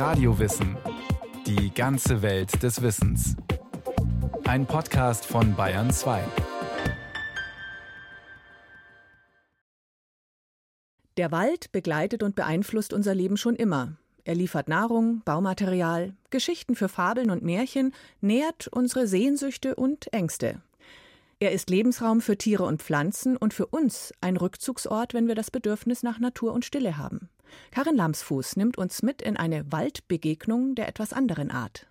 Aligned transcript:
Radiowissen. 0.00 0.78
Die 1.46 1.74
ganze 1.74 2.22
Welt 2.22 2.62
des 2.62 2.80
Wissens. 2.80 3.36
Ein 4.44 4.64
Podcast 4.64 5.26
von 5.26 5.54
Bayern 5.54 5.90
2. 5.90 6.24
Der 11.18 11.30
Wald 11.32 11.70
begleitet 11.72 12.22
und 12.22 12.34
beeinflusst 12.34 12.94
unser 12.94 13.14
Leben 13.14 13.36
schon 13.36 13.56
immer. 13.56 13.98
Er 14.24 14.34
liefert 14.36 14.68
Nahrung, 14.68 15.20
Baumaterial, 15.26 16.14
Geschichten 16.30 16.76
für 16.76 16.88
Fabeln 16.88 17.28
und 17.28 17.42
Märchen, 17.42 17.92
nährt 18.22 18.68
unsere 18.68 19.06
Sehnsüchte 19.06 19.74
und 19.74 20.10
Ängste. 20.14 20.62
Er 21.40 21.52
ist 21.52 21.68
Lebensraum 21.68 22.22
für 22.22 22.38
Tiere 22.38 22.64
und 22.64 22.82
Pflanzen 22.82 23.36
und 23.36 23.52
für 23.52 23.66
uns 23.66 24.14
ein 24.22 24.38
Rückzugsort, 24.38 25.12
wenn 25.12 25.28
wir 25.28 25.34
das 25.34 25.50
Bedürfnis 25.50 26.02
nach 26.02 26.18
Natur 26.18 26.54
und 26.54 26.64
Stille 26.64 26.96
haben. 26.96 27.28
Karin 27.70 27.96
Lamsfuß 27.96 28.56
nimmt 28.56 28.78
uns 28.78 29.02
mit 29.02 29.22
in 29.22 29.36
eine 29.36 29.70
Waldbegegnung 29.70 30.74
der 30.74 30.88
etwas 30.88 31.12
anderen 31.12 31.50
Art. 31.50 31.86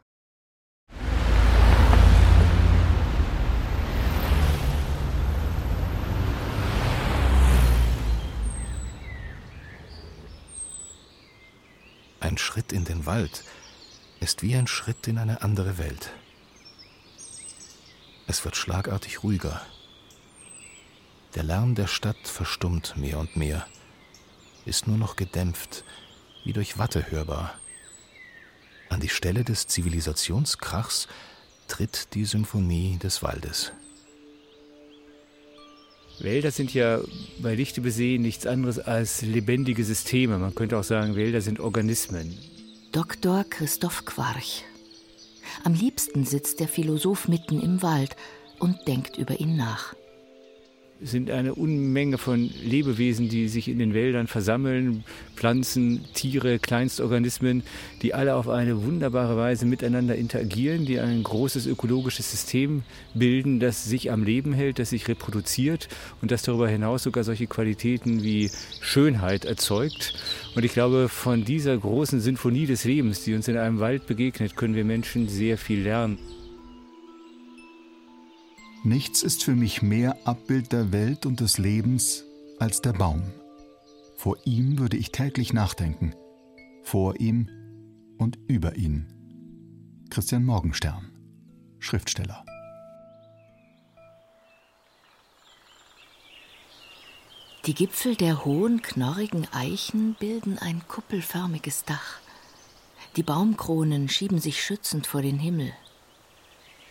Ein 12.20 12.38
Schritt 12.38 12.74
in 12.74 12.84
den 12.84 13.06
Wald 13.06 13.44
ist 14.20 14.44
wie 14.44 14.56
ein 14.56 14.68
Schritt 14.68 15.08
in 15.08 15.18
eine 15.18 15.42
andere 15.42 15.78
Welt. 15.78 16.12
Es 18.28 18.46
wird 18.46 18.56
schlagartig 18.56 19.24
ruhiger. 19.24 19.62
Der 21.36 21.44
Lärm 21.44 21.76
der 21.76 21.88
Stadt 21.88 22.28
verstummt 22.28 22.98
mehr 22.98 23.18
und 23.20 23.36
mehr, 23.36 23.66
ist 24.70 24.88
nur 24.88 24.98
noch 24.98 25.16
gedämpft, 25.16 25.84
wie 26.46 26.54
durch 26.54 26.78
Watte 26.78 27.12
hörbar. 27.12 27.60
An 28.90 29.02
die 29.02 29.10
Stelle 29.10 29.44
des 29.44 29.68
Zivilisationskrachs 29.68 31.08
tritt 31.68 32.14
die 32.14 32.26
Symphonie 32.26 32.98
des 32.98 33.22
Waldes. 33.22 33.74
Wälder 36.20 36.52
sind 36.52 36.74
ja 36.74 37.00
bei 37.40 37.56
Lichte 37.56 37.82
besehen 37.82 38.22
nichts 38.22 38.46
anderes 38.46 38.80
als 38.80 39.22
lebendige 39.22 39.84
Systeme. 39.84 40.38
Man 40.38 40.56
könnte 40.56 40.78
auch 40.78 40.84
sagen, 40.84 41.16
Wälder 41.16 41.42
sind 41.42 41.60
Organismen. 41.60 42.38
Dr. 42.92 43.46
Christoph 43.50 44.06
Quarch 44.06 44.64
am 45.64 45.74
liebsten 45.74 46.26
sitzt 46.26 46.60
der 46.60 46.68
Philosoph 46.68 47.28
mitten 47.28 47.62
im 47.62 47.82
Wald 47.82 48.16
und 48.60 48.88
denkt 48.88 49.18
über 49.18 49.40
ihn 49.40 49.56
nach. 49.56 49.94
Sind 51.02 51.32
eine 51.32 51.56
Unmenge 51.56 52.18
von 52.18 52.50
Lebewesen, 52.62 53.30
die 53.30 53.48
sich 53.48 53.70
in 53.70 53.80
den 53.80 53.94
Wäldern 53.94 54.28
versammeln, 54.28 55.06
Pflanzen, 55.34 56.04
Tiere, 56.14 56.60
Kleinstorganismen, 56.60 57.64
die 58.02 58.14
alle 58.14 58.36
auf 58.36 58.50
eine 58.50 58.84
wunderbare 58.84 59.38
Weise 59.38 59.66
miteinander 59.66 60.16
interagieren, 60.16 60.86
die 60.86 61.00
ein 61.00 61.24
großes 61.24 61.68
ökologisches 61.68 62.30
System 62.30 62.84
bilden, 63.14 63.62
das 63.62 63.86
sich 63.86 64.12
am 64.12 64.24
Leben 64.24 64.52
hält, 64.52 64.78
das 64.78 64.90
sich 64.90 65.08
reproduziert 65.08 65.88
und 66.22 66.32
das 66.32 66.42
darüber 66.42 66.68
hinaus 66.68 67.04
sogar 67.04 67.24
solche 67.24 67.48
Qualitäten 67.48 68.22
wie 68.22 68.52
Schönheit 68.82 69.46
erzeugt. 69.46 70.16
Und 70.54 70.66
ich 70.66 70.74
glaube, 70.74 71.08
von 71.08 71.46
dieser 71.46 71.78
großen 71.78 72.20
Sinfonie 72.20 72.66
des 72.66 72.84
Lebens, 72.84 73.24
die 73.24 73.36
uns 73.36 73.48
in 73.48 73.58
einem 73.58 73.80
Wald 73.80 74.06
begegnet, 74.06 74.58
können 74.58 74.76
wir 74.76 74.84
Menschen 74.84 75.30
sehr 75.30 75.58
viel 75.58 75.82
lernen. 75.82 76.18
Nichts 78.84 79.24
ist 79.24 79.44
für 79.44 79.56
mich 79.56 79.82
mehr 79.82 80.16
Abbild 80.26 80.72
der 80.72 80.94
Welt 80.94 81.26
und 81.26 81.42
des 81.42 81.58
Lebens 81.58 82.24
als 82.60 82.82
der 82.82 82.94
Baum. 82.94 83.24
Vor 84.16 84.38
ihm 84.46 84.80
würde 84.80 84.96
ich 84.96 85.12
täglich 85.12 85.52
nachdenken. 85.52 86.14
Vor 86.84 87.20
ihm 87.20 87.50
und 88.18 88.38
über 88.48 88.78
ihn. 88.78 89.14
Christian 90.10 90.46
Morgenstern, 90.46 91.12
Schriftsteller. 91.80 92.46
Die 97.66 97.74
Gipfel 97.74 98.16
der 98.16 98.46
hohen, 98.46 98.82
knorrigen 98.82 99.46
Eichen 99.52 100.16
bilden 100.20 100.58
ein 100.58 100.82
kuppelförmiges 100.88 101.84
Dach. 101.84 102.20
Die 103.18 103.24
Baumkronen 103.24 104.08
schieben 104.08 104.40
sich 104.40 104.64
schützend 104.64 105.06
vor 105.06 105.22
den 105.22 105.38
Himmel. 105.38 105.74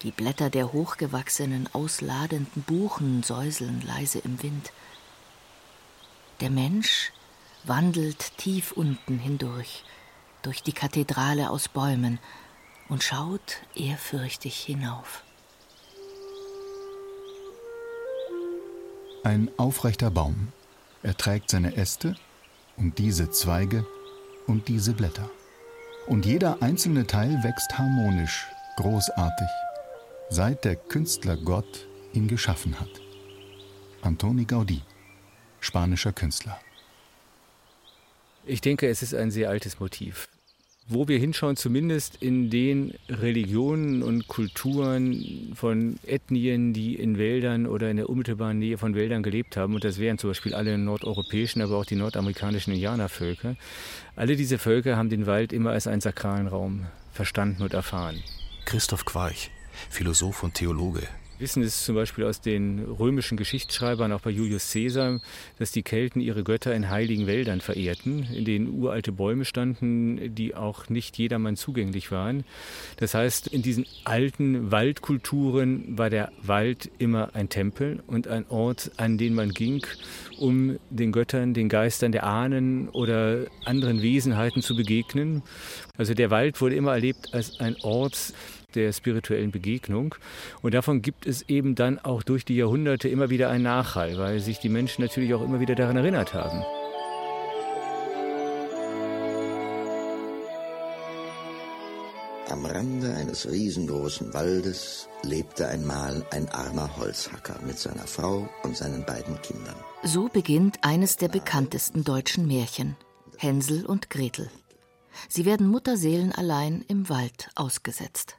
Die 0.03 0.13
Blätter 0.13 0.49
der 0.49 0.73
hochgewachsenen, 0.73 1.69
ausladenden 1.73 2.63
Buchen 2.63 3.25
säuseln 3.25 3.81
leise 3.81 4.21
im 4.21 4.41
Wind. 4.43 4.73
Der 6.41 6.51
Mensch 6.51 7.13
wandelt 7.65 8.37
tief 8.37 8.71
unten 8.71 9.19
hindurch, 9.19 9.83
durch 10.43 10.63
die 10.63 10.73
Kathedrale 10.73 11.51
aus 11.51 11.69
Bäumen 11.69 12.21
und 12.89 13.03
schaut 13.03 13.57
ehrfürchtig 13.75 14.61
hinauf. 14.61 15.25
Ein 19.25 19.51
aufrechter 19.57 20.13
Baum. 20.13 20.53
Er 21.03 21.17
trägt 21.17 21.51
seine 21.51 21.77
Äste 21.77 22.15
und 22.77 22.99
diese 22.99 23.31
Zweige 23.31 23.85
und 24.47 24.69
diese 24.69 24.93
Blätter. 24.93 25.29
Und 26.07 26.25
jeder 26.25 26.63
einzelne 26.63 27.07
Teil 27.07 27.43
wächst 27.43 27.77
harmonisch, 27.77 28.47
großartig 28.77 29.49
seit 30.31 30.65
der 30.65 30.77
Künstler 30.77 31.37
Gott 31.37 31.87
ihn 32.13 32.29
geschaffen 32.29 32.79
hat. 32.79 32.91
Antoni 34.03 34.45
Gaudí, 34.45 34.81
spanischer 35.61 36.13
Künstler. 36.13 36.61
Ich 38.47 38.61
denke, 38.61 38.89
es 38.89 39.03
ist 39.03 39.15
ein 39.15 39.31
sehr 39.31 39.51
altes 39.51 39.81
Motiv. 39.81 40.29
Wo 40.91 41.07
wir 41.07 41.19
hinschauen, 41.19 41.57
zumindest 41.57 42.17
in 42.23 42.49
den 42.49 42.95
Religionen 43.11 44.03
und 44.03 44.27
Kulturen 44.27 45.53
von 45.55 45.99
Ethnien, 46.07 46.73
die 46.73 46.95
in 46.95 47.19
Wäldern 47.19 47.67
oder 47.67 47.91
in 47.91 47.99
der 47.99 48.09
unmittelbaren 48.09 48.59
Nähe 48.59 48.79
von 48.79 48.95
Wäldern 48.95 49.23
gelebt 49.23 49.59
haben, 49.59 49.75
und 49.75 49.85
das 49.85 49.99
wären 49.99 50.17
zum 50.17 50.31
Beispiel 50.31 50.55
alle 50.55 50.79
nordeuropäischen, 50.79 51.61
aber 51.61 51.77
auch 51.77 51.85
die 51.85 51.97
nordamerikanischen 51.97 52.73
Indianervölker, 52.73 53.57
alle 54.17 54.35
diese 54.37 54.57
Völker 54.57 54.97
haben 54.97 55.11
den 55.11 55.27
Wald 55.27 55.53
immer 55.53 55.73
als 55.73 55.87
einen 55.87 56.01
sakralen 56.01 56.47
Raum 56.47 56.87
verstanden 57.13 57.63
und 57.63 57.75
erfahren. 57.75 58.23
Christoph 58.65 59.05
Quarch, 59.05 59.51
Philosoph 59.91 60.43
und 60.43 60.55
Theologe. 60.55 61.09
Wissen 61.39 61.63
es 61.63 61.85
zum 61.85 61.95
Beispiel 61.95 62.25
aus 62.25 62.41
den 62.41 62.81
römischen 62.81 63.37
Geschichtsschreibern, 63.37 64.13
auch 64.13 64.23
bei 64.23 64.31
Julius 64.31 64.73
Caesar, 64.73 65.21
dass 65.59 65.71
die 65.71 65.85
Kelten 65.85 66.21
ihre 66.21 66.43
Götter 66.43 66.75
in 66.75 66.91
heiligen 66.91 67.29
Wäldern 67.29 67.61
verehrten, 67.61 68.25
in 68.35 68.45
denen 68.45 68.69
uralte 68.69 69.13
Bäume 69.13 69.45
standen, 69.45 70.35
die 70.35 70.57
auch 70.57 70.89
nicht 70.89 71.17
jedermann 71.17 71.57
zugänglich 71.57 72.11
waren. 72.11 72.45
Das 72.97 73.15
heißt, 73.15 73.47
in 73.47 73.63
diesen 73.63 73.87
alten 74.03 74.73
Waldkulturen 74.73 75.97
war 75.97 76.11
der 76.11 76.33
Wald 76.43 76.91
immer 76.99 77.37
ein 77.37 77.49
Tempel 77.49 78.03
und 78.09 78.27
ein 78.27 78.45
Ort, 78.49 78.91
an 78.97 79.17
den 79.17 79.35
man 79.35 79.51
ging, 79.51 79.87
um 80.39 80.79
den 80.91 81.13
Göttern, 81.13 81.55
den 81.55 81.69
Geistern 81.69 82.11
der 82.11 82.25
Ahnen 82.25 82.89
oder 82.89 83.47
anderen 83.65 84.03
Wesenheiten 84.03 84.61
zu 84.61 84.75
begegnen. 84.75 85.43
Also 85.97 86.15
der 86.15 86.31
Wald 86.33 86.61
wurde 86.61 86.75
immer 86.75 86.95
erlebt 86.95 87.33
als 87.33 87.61
ein 87.61 87.77
Ort, 87.83 88.33
der 88.75 88.93
spirituellen 88.93 89.51
Begegnung. 89.51 90.15
Und 90.63 90.75
davon 90.75 91.01
gibt 91.01 91.27
es 91.27 91.49
eben 91.49 91.75
dann 91.75 91.99
auch 91.99 92.23
durch 92.23 92.45
die 92.45 92.57
Jahrhunderte 92.57 93.09
immer 93.09 93.31
wieder 93.31 93.49
einen 93.49 93.65
Nachhall, 93.65 94.19
weil 94.19 94.41
sich 94.41 94.59
die 94.59 94.69
Menschen 94.69 95.03
natürlich 95.03 95.33
auch 95.35 95.43
immer 95.43 95.61
wieder 95.61 95.75
daran 95.75 95.97
erinnert 95.97 96.35
haben. 96.35 96.63
Am 102.51 102.65
Rande 102.65 103.15
eines 103.15 103.51
riesengroßen 103.51 104.33
Waldes 104.33 105.09
lebte 105.23 105.69
einmal 105.69 106.25
ein 106.31 106.49
armer 106.49 106.97
Holzhacker 106.97 107.61
mit 107.67 107.79
seiner 107.79 108.07
Frau 108.07 108.49
und 108.63 108.77
seinen 108.77 109.05
beiden 109.05 109.41
Kindern. 109.43 109.77
So 110.03 110.29
beginnt 110.29 110.79
eines 110.83 111.17
der 111.17 111.29
bekanntesten 111.29 112.05
deutschen 112.05 112.47
Märchen, 112.47 112.97
Hänsel 113.37 113.85
und 113.85 114.09
Gretel. 114.09 114.51
Sie 115.29 115.45
werden 115.45 115.69
mutterseelenallein 115.69 116.85
im 116.89 117.09
Wald 117.09 117.51
ausgesetzt 117.55 118.39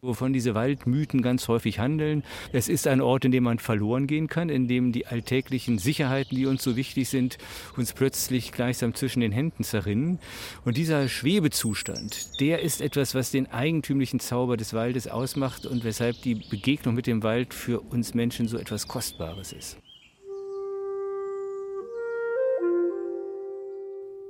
wovon 0.00 0.32
diese 0.32 0.54
Waldmythen 0.54 1.22
ganz 1.22 1.48
häufig 1.48 1.78
handeln. 1.78 2.22
Es 2.52 2.68
ist 2.68 2.86
ein 2.86 3.00
Ort, 3.00 3.24
in 3.24 3.32
dem 3.32 3.44
man 3.44 3.58
verloren 3.58 4.06
gehen 4.06 4.28
kann, 4.28 4.48
in 4.48 4.68
dem 4.68 4.92
die 4.92 5.06
alltäglichen 5.06 5.78
Sicherheiten, 5.78 6.36
die 6.36 6.46
uns 6.46 6.62
so 6.62 6.76
wichtig 6.76 7.08
sind, 7.08 7.38
uns 7.76 7.92
plötzlich 7.92 8.52
gleichsam 8.52 8.94
zwischen 8.94 9.20
den 9.20 9.32
Händen 9.32 9.64
zerrinnen. 9.64 10.18
Und 10.64 10.76
dieser 10.76 11.08
Schwebezustand, 11.08 12.40
der 12.40 12.62
ist 12.62 12.80
etwas, 12.80 13.14
was 13.14 13.30
den 13.30 13.50
eigentümlichen 13.50 14.20
Zauber 14.20 14.56
des 14.56 14.72
Waldes 14.72 15.08
ausmacht 15.08 15.66
und 15.66 15.84
weshalb 15.84 16.22
die 16.22 16.36
Begegnung 16.36 16.94
mit 16.94 17.06
dem 17.06 17.22
Wald 17.22 17.52
für 17.52 17.80
uns 17.80 18.14
Menschen 18.14 18.46
so 18.46 18.56
etwas 18.56 18.86
Kostbares 18.86 19.52
ist. 19.52 19.78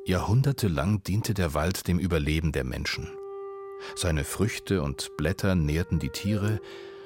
Jahrhundertelang 0.07 1.03
diente 1.03 1.35
der 1.35 1.53
Wald 1.53 1.87
dem 1.87 1.99
Überleben 1.99 2.53
der 2.53 2.65
Menschen. 2.65 3.09
Seine 3.97 4.25
Früchte 4.25 4.83
und 4.83 5.17
Blätter 5.17 5.55
nährten 5.55 5.99
die 5.99 6.11
Tiere, 6.11 6.61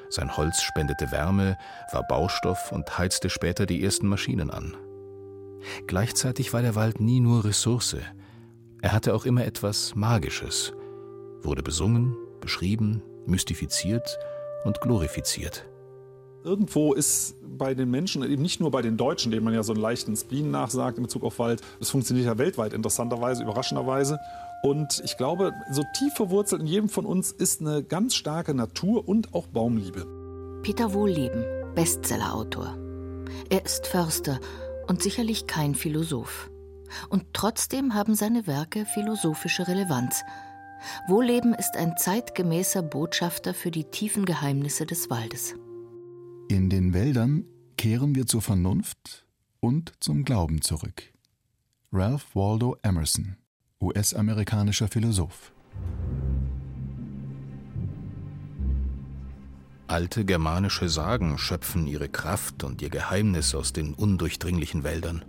sein 0.08 0.36
Holz 0.36 0.62
spendete 0.62 1.10
Wärme, 1.10 1.56
war 1.90 2.02
Baustoff 2.06 2.70
und 2.70 2.98
heizte 2.98 3.30
später 3.30 3.64
die 3.64 3.82
ersten 3.82 4.06
Maschinen 4.06 4.50
an. 4.50 4.76
Gleichzeitig 5.86 6.52
war 6.52 6.62
der 6.62 6.74
Wald 6.74 7.00
nie 7.00 7.20
nur 7.20 7.44
Ressource, 7.44 7.96
Er 8.82 8.92
hatte 8.92 9.14
auch 9.14 9.24
immer 9.24 9.44
etwas 9.44 9.94
Magisches, 9.94 10.72
wurde 11.40 11.62
besungen, 11.62 12.16
beschrieben, 12.40 13.02
mystifiziert 13.26 14.18
und 14.64 14.80
glorifiziert. 14.80 15.64
Irgendwo 16.44 16.92
ist 16.92 17.36
bei 17.56 17.74
den 17.74 17.90
Menschen, 17.90 18.22
eben 18.24 18.42
nicht 18.42 18.60
nur 18.60 18.70
bei 18.70 18.82
den 18.82 18.96
Deutschen, 18.96 19.30
denen 19.30 19.44
man 19.44 19.54
ja 19.54 19.62
so 19.62 19.72
einen 19.72 19.82
leichten 19.82 20.16
Spleen 20.16 20.50
nachsagt 20.50 20.98
in 20.98 21.04
Bezug 21.04 21.22
auf 21.22 21.38
Wald, 21.38 21.60
das 21.78 21.90
funktioniert 21.90 22.26
ja 22.26 22.38
weltweit 22.38 22.72
interessanterweise, 22.72 23.42
überraschenderweise. 23.42 24.18
Und 24.62 25.02
ich 25.04 25.16
glaube, 25.16 25.52
so 25.70 25.82
tief 25.96 26.14
verwurzelt 26.14 26.62
in 26.62 26.66
jedem 26.66 26.88
von 26.88 27.06
uns 27.06 27.32
ist 27.32 27.60
eine 27.60 27.82
ganz 27.82 28.14
starke 28.14 28.54
Natur- 28.54 29.08
und 29.08 29.34
auch 29.34 29.46
Baumliebe. 29.46 30.06
Peter 30.62 30.92
Wohlleben, 30.94 31.44
Bestsellerautor. 31.74 32.76
Er 33.48 33.64
ist 33.64 33.86
Förster 33.86 34.40
und 34.86 35.02
sicherlich 35.02 35.46
kein 35.46 35.74
Philosoph. 35.74 36.50
Und 37.08 37.24
trotzdem 37.32 37.94
haben 37.94 38.14
seine 38.14 38.46
Werke 38.46 38.84
philosophische 38.84 39.66
Relevanz. 39.66 40.22
Wohlleben 41.08 41.54
ist 41.54 41.76
ein 41.76 41.96
zeitgemäßer 41.96 42.82
Botschafter 42.82 43.54
für 43.54 43.70
die 43.70 43.84
tiefen 43.84 44.24
Geheimnisse 44.24 44.86
des 44.86 45.10
Waldes. 45.10 45.54
In 46.52 46.68
den 46.68 46.92
Wäldern 46.92 47.46
kehren 47.78 48.14
wir 48.14 48.26
zur 48.26 48.42
Vernunft 48.42 49.24
und 49.60 49.94
zum 50.00 50.22
Glauben 50.22 50.60
zurück. 50.60 51.02
Ralph 51.90 52.26
Waldo 52.34 52.76
Emerson, 52.82 53.38
US-amerikanischer 53.80 54.86
Philosoph. 54.86 55.50
Alte 59.86 60.26
germanische 60.26 60.90
Sagen 60.90 61.38
schöpfen 61.38 61.86
ihre 61.86 62.10
Kraft 62.10 62.64
und 62.64 62.82
ihr 62.82 62.90
Geheimnis 62.90 63.54
aus 63.54 63.72
den 63.72 63.94
undurchdringlichen 63.94 64.84
Wäldern. 64.84 65.24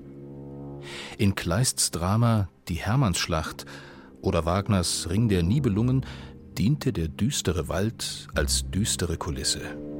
In 1.17 1.35
Kleists 1.35 1.91
Drama 1.91 2.49
Die 2.67 2.81
Hermannsschlacht 2.85 3.65
oder 4.19 4.43
Wagners 4.43 5.09
Ring 5.09 5.29
der 5.29 5.43
Nibelungen 5.43 6.05
diente 6.57 6.91
der 6.91 7.07
düstere 7.07 7.69
Wald 7.69 8.27
als 8.35 8.69
düstere 8.69 9.15
Kulisse. 9.15 9.92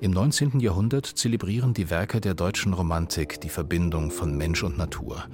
Im 0.00 0.10
19. 0.12 0.60
Jahrhundert 0.60 1.06
zelebrieren 1.06 1.74
die 1.74 1.90
Werke 1.90 2.20
der 2.20 2.34
deutschen 2.34 2.72
Romantik 2.72 3.40
die 3.40 3.48
Verbindung 3.48 4.10
von 4.10 4.36
Mensch 4.36 4.62
und 4.62 4.78
Natur. 4.78 5.24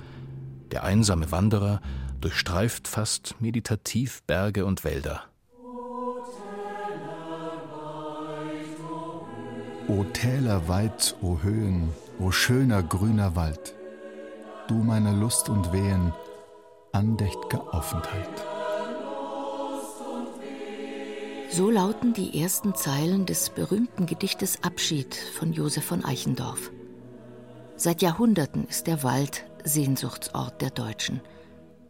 Der 0.72 0.84
einsame 0.84 1.30
Wanderer 1.30 1.80
durchstreift 2.20 2.88
fast 2.88 3.36
meditativ 3.40 4.22
Berge 4.26 4.66
und 4.66 4.84
Wälder. 4.84 5.24
O 9.88 10.02
Täler 10.12 10.66
weit, 10.66 11.14
o 11.22 11.38
Höhen, 11.42 11.90
o 12.18 12.32
schöner 12.32 12.82
grüner 12.82 13.36
Wald, 13.36 13.74
du 14.66 14.74
meiner 14.74 15.12
Lust 15.12 15.48
und 15.48 15.72
Wehen, 15.72 16.12
andächt'ger 16.92 17.72
Offenheit. 17.72 18.55
So 21.48 21.70
lauten 21.70 22.12
die 22.12 22.40
ersten 22.40 22.74
Zeilen 22.74 23.24
des 23.24 23.50
berühmten 23.50 24.06
Gedichtes 24.06 24.62
Abschied 24.62 25.14
von 25.14 25.52
Josef 25.52 25.84
von 25.84 26.04
Eichendorff. 26.04 26.70
Seit 27.76 28.02
Jahrhunderten 28.02 28.66
ist 28.66 28.86
der 28.86 29.02
Wald 29.02 29.44
Sehnsuchtsort 29.64 30.60
der 30.60 30.70
Deutschen. 30.70 31.20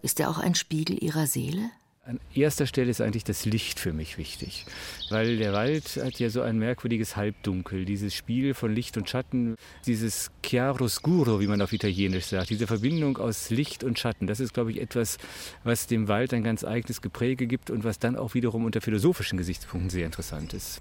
Ist 0.02 0.20
er 0.20 0.30
auch 0.30 0.38
ein 0.38 0.54
Spiegel 0.54 1.02
ihrer 1.02 1.26
Seele? 1.26 1.70
An 2.06 2.20
erster 2.34 2.68
Stelle 2.68 2.88
ist 2.88 3.00
eigentlich 3.00 3.24
das 3.24 3.46
Licht 3.46 3.80
für 3.80 3.92
mich 3.92 4.16
wichtig, 4.16 4.64
weil 5.10 5.38
der 5.38 5.52
Wald 5.52 5.98
hat 6.00 6.20
ja 6.20 6.30
so 6.30 6.40
ein 6.40 6.56
merkwürdiges 6.56 7.16
Halbdunkel, 7.16 7.84
dieses 7.84 8.14
Spiel 8.14 8.54
von 8.54 8.72
Licht 8.72 8.96
und 8.96 9.10
Schatten, 9.10 9.56
dieses 9.86 10.30
chiaroscuro, 10.40 11.40
wie 11.40 11.48
man 11.48 11.60
auf 11.60 11.72
Italienisch 11.72 12.26
sagt, 12.26 12.50
diese 12.50 12.68
Verbindung 12.68 13.18
aus 13.18 13.50
Licht 13.50 13.82
und 13.82 13.98
Schatten, 13.98 14.28
das 14.28 14.38
ist, 14.38 14.54
glaube 14.54 14.70
ich, 14.70 14.80
etwas, 14.80 15.18
was 15.64 15.88
dem 15.88 16.06
Wald 16.06 16.32
ein 16.32 16.44
ganz 16.44 16.62
eigenes 16.62 17.02
Gepräge 17.02 17.48
gibt 17.48 17.70
und 17.70 17.82
was 17.82 17.98
dann 17.98 18.14
auch 18.14 18.34
wiederum 18.34 18.66
unter 18.66 18.80
philosophischen 18.80 19.36
Gesichtspunkten 19.36 19.90
sehr 19.90 20.06
interessant 20.06 20.54
ist. 20.54 20.80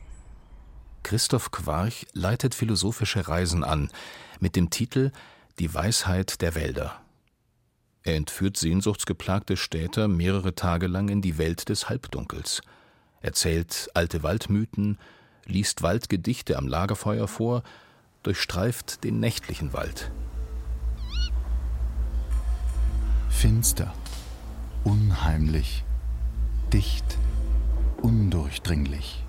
Christoph 1.02 1.50
Quarch 1.50 2.06
leitet 2.14 2.54
philosophische 2.54 3.28
Reisen 3.28 3.64
an 3.64 3.90
mit 4.40 4.56
dem 4.56 4.70
Titel 4.70 5.10
Die 5.58 5.74
Weisheit 5.74 6.44
der 6.44 6.54
Wälder. 6.54 7.02
Er 8.06 8.16
entführt 8.16 8.56
sehnsuchtsgeplagte 8.56 9.58
Städter 9.58 10.08
mehrere 10.08 10.54
Tage 10.54 10.86
lang 10.86 11.10
in 11.10 11.24
die 11.24 11.40
Welt 11.40 11.70
des 11.70 11.90
Halbdunkels, 11.90 12.62
erzählt 13.22 13.90
alte 13.96 14.22
Waldmythen, 14.22 15.00
liest 15.48 15.82
Waldgedichte 15.82 16.58
am 16.58 16.68
Lagerfeuer 16.68 17.28
vor, 17.28 17.64
durchstreift 18.22 19.04
den 19.04 19.20
nächtlichen 19.20 19.74
Wald. 19.74 20.12
Finster, 23.30 23.92
unheimlich, 24.84 25.84
dicht, 26.72 27.18
undurchdringlich. 28.04 29.24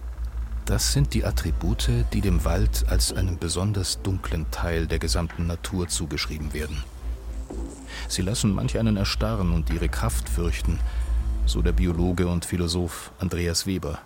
Das 0.66 0.92
sind 0.92 1.14
die 1.14 1.24
Attribute, 1.24 1.88
die 2.12 2.20
dem 2.20 2.44
Wald 2.44 2.84
als 2.88 3.14
einem 3.14 3.38
besonders 3.38 4.02
dunklen 4.02 4.50
Teil 4.50 4.86
der 4.86 4.98
gesamten 4.98 5.46
Natur 5.46 5.88
zugeschrieben 5.88 6.52
werden. 6.52 6.84
Sie 8.08 8.22
lassen 8.22 8.54
manch 8.54 8.78
einen 8.78 8.96
erstarren 8.96 9.52
und 9.52 9.70
ihre 9.70 9.88
Kraft 9.88 10.28
fürchten, 10.28 10.78
so 11.44 11.62
der 11.62 11.72
Biologe 11.72 12.28
und 12.28 12.44
Philosoph 12.44 13.12
Andreas 13.18 13.66
Weber. 13.66 13.98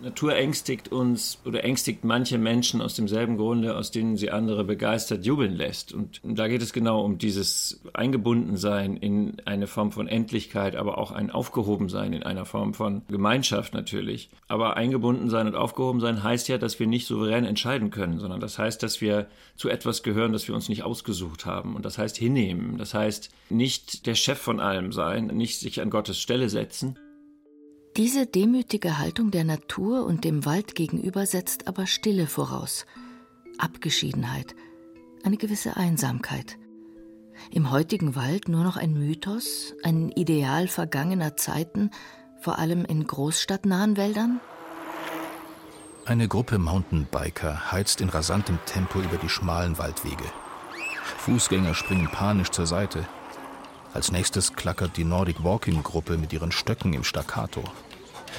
Natur 0.00 0.36
ängstigt 0.36 0.92
uns 0.92 1.38
oder 1.44 1.64
ängstigt 1.64 2.04
manche 2.04 2.38
Menschen 2.38 2.80
aus 2.80 2.94
demselben 2.94 3.36
Grunde, 3.36 3.76
aus 3.76 3.90
denen 3.90 4.16
sie 4.16 4.30
andere 4.30 4.64
begeistert 4.64 5.26
jubeln 5.26 5.54
lässt. 5.54 5.92
Und 5.92 6.20
da 6.22 6.48
geht 6.48 6.62
es 6.62 6.72
genau 6.72 7.04
um 7.04 7.18
dieses 7.18 7.80
Eingebundensein 7.94 8.96
in 8.96 9.36
eine 9.44 9.66
Form 9.66 9.92
von 9.92 10.06
Endlichkeit, 10.06 10.76
aber 10.76 10.98
auch 10.98 11.10
ein 11.10 11.30
Aufgehobensein 11.30 12.12
in 12.12 12.22
einer 12.22 12.44
Form 12.44 12.74
von 12.74 13.02
Gemeinschaft 13.08 13.74
natürlich. 13.74 14.30
Aber 14.46 14.76
Eingebundensein 14.76 15.46
und 15.46 15.56
Aufgehobensein 15.56 16.22
heißt 16.22 16.48
ja, 16.48 16.58
dass 16.58 16.78
wir 16.78 16.86
nicht 16.86 17.06
souverän 17.06 17.44
entscheiden 17.44 17.90
können, 17.90 18.18
sondern 18.18 18.40
das 18.40 18.58
heißt, 18.58 18.82
dass 18.82 19.00
wir 19.00 19.26
zu 19.56 19.68
etwas 19.68 20.02
gehören, 20.02 20.32
das 20.32 20.46
wir 20.46 20.54
uns 20.54 20.68
nicht 20.68 20.84
ausgesucht 20.84 21.46
haben. 21.46 21.74
Und 21.74 21.84
das 21.84 21.98
heißt 21.98 22.16
hinnehmen. 22.16 22.78
Das 22.78 22.94
heißt 22.94 23.30
nicht 23.50 24.06
der 24.06 24.14
Chef 24.14 24.38
von 24.38 24.60
allem 24.60 24.92
sein, 24.92 25.26
nicht 25.26 25.58
sich 25.58 25.80
an 25.80 25.90
Gottes 25.90 26.20
Stelle 26.20 26.48
setzen, 26.48 26.98
diese 27.98 28.26
demütige 28.26 28.98
Haltung 28.98 29.32
der 29.32 29.42
Natur 29.42 30.06
und 30.06 30.22
dem 30.22 30.44
Wald 30.44 30.76
gegenüber 30.76 31.26
setzt 31.26 31.66
aber 31.66 31.88
Stille 31.88 32.28
voraus, 32.28 32.86
Abgeschiedenheit, 33.58 34.54
eine 35.24 35.36
gewisse 35.36 35.76
Einsamkeit. 35.76 36.58
Im 37.50 37.72
heutigen 37.72 38.14
Wald 38.14 38.48
nur 38.48 38.62
noch 38.62 38.76
ein 38.76 38.92
Mythos, 38.94 39.74
ein 39.82 40.12
Ideal 40.12 40.68
vergangener 40.68 41.36
Zeiten, 41.36 41.90
vor 42.40 42.60
allem 42.60 42.84
in 42.84 43.04
großstadtnahen 43.04 43.96
Wäldern? 43.96 44.40
Eine 46.04 46.28
Gruppe 46.28 46.58
Mountainbiker 46.58 47.72
heizt 47.72 48.00
in 48.00 48.10
rasantem 48.10 48.60
Tempo 48.64 49.00
über 49.00 49.16
die 49.16 49.28
schmalen 49.28 49.76
Waldwege. 49.76 50.24
Fußgänger 51.18 51.74
springen 51.74 52.06
panisch 52.06 52.50
zur 52.50 52.68
Seite. 52.68 53.08
Als 53.92 54.12
nächstes 54.12 54.52
klackert 54.52 54.96
die 54.96 55.04
Nordic 55.04 55.42
Walking 55.42 55.82
Gruppe 55.82 56.16
mit 56.16 56.32
ihren 56.32 56.52
Stöcken 56.52 56.92
im 56.92 57.02
Staccato. 57.02 57.64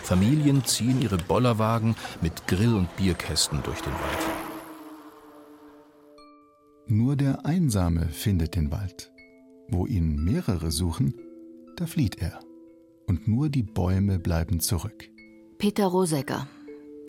Familien 0.09 0.65
ziehen 0.65 1.03
ihre 1.03 1.17
Bollerwagen 1.17 1.95
mit 2.19 2.47
Grill- 2.47 2.73
und 2.73 2.95
Bierkästen 2.95 3.61
durch 3.61 3.79
den 3.81 3.93
Wald. 3.93 4.27
Nur 6.87 7.15
der 7.15 7.45
Einsame 7.45 8.07
findet 8.07 8.55
den 8.55 8.71
Wald. 8.71 9.11
Wo 9.67 9.85
ihn 9.85 10.15
mehrere 10.15 10.71
suchen, 10.71 11.13
da 11.75 11.85
flieht 11.85 12.19
er. 12.19 12.39
Und 13.05 13.27
nur 13.27 13.49
die 13.49 13.61
Bäume 13.61 14.17
bleiben 14.17 14.59
zurück. 14.59 15.07
Peter 15.59 15.85
Rosegger, 15.85 16.47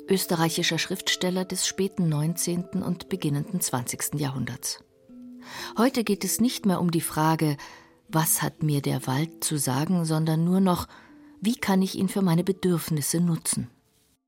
österreichischer 0.07 0.77
Schriftsteller 0.77 1.47
des 1.47 1.67
späten 1.67 2.07
19. 2.11 2.83
und 2.85 3.09
beginnenden 3.09 3.63
20. 3.63 4.21
Jahrhunderts. 4.21 4.85
Heute 5.79 6.05
geht 6.05 6.23
es 6.23 6.39
nicht 6.39 6.67
mehr 6.67 6.83
um 6.83 6.91
die 6.91 7.01
Frage, 7.01 7.57
was 8.09 8.43
hat 8.43 8.63
mir 8.63 8.83
der 8.83 9.07
Wald 9.07 9.43
zu 9.43 9.57
sagen, 9.57 10.05
sondern 10.05 10.45
nur 10.45 10.61
noch, 10.61 10.87
wie 11.41 11.57
kann 11.57 11.83
ich 11.83 11.97
ihn 11.97 12.09
für 12.09 12.23
meine 12.23 12.45
Bedürfnisse 12.45 13.21
nutzen? 13.21 13.69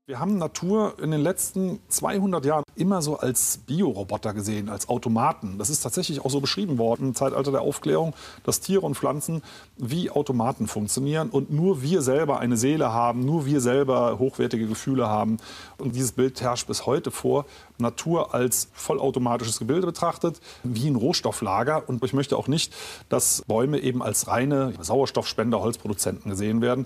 Wir 0.05 0.19
haben 0.19 0.37
Natur 0.37 0.95
in 1.01 1.11
den 1.11 1.21
letzten 1.21 1.79
200 1.87 2.43
Jahren 2.43 2.65
immer 2.75 3.01
so 3.01 3.19
als 3.19 3.59
Bioroboter 3.65 4.33
gesehen, 4.33 4.67
als 4.67 4.89
Automaten. 4.89 5.57
Das 5.57 5.69
ist 5.69 5.79
tatsächlich 5.79 6.19
auch 6.25 6.29
so 6.29 6.41
beschrieben 6.41 6.77
worden 6.77 7.07
im 7.07 7.15
Zeitalter 7.15 7.51
der 7.51 7.61
Aufklärung, 7.61 8.13
dass 8.43 8.59
Tiere 8.59 8.81
und 8.81 8.95
Pflanzen 8.95 9.41
wie 9.77 10.09
Automaten 10.09 10.67
funktionieren 10.67 11.29
und 11.29 11.53
nur 11.53 11.81
wir 11.81 12.01
selber 12.01 12.41
eine 12.41 12.57
Seele 12.57 12.91
haben, 12.91 13.21
nur 13.21 13.45
wir 13.45 13.61
selber 13.61 14.19
hochwertige 14.19 14.67
Gefühle 14.67 15.07
haben. 15.07 15.37
Und 15.77 15.95
dieses 15.95 16.11
Bild 16.11 16.41
herrscht 16.41 16.67
bis 16.67 16.85
heute 16.85 17.09
vor. 17.09 17.45
Natur 17.77 18.33
als 18.33 18.67
vollautomatisches 18.73 19.57
Gebilde 19.57 19.87
betrachtet, 19.87 20.41
wie 20.63 20.89
ein 20.89 20.97
Rohstofflager. 20.97 21.87
Und 21.87 22.03
ich 22.03 22.11
möchte 22.11 22.35
auch 22.35 22.49
nicht, 22.49 22.73
dass 23.07 23.41
Bäume 23.47 23.79
eben 23.79 24.03
als 24.03 24.27
reine 24.27 24.73
Sauerstoffspender, 24.81 25.61
Holzproduzenten 25.61 26.29
gesehen 26.29 26.59
werden. 26.59 26.85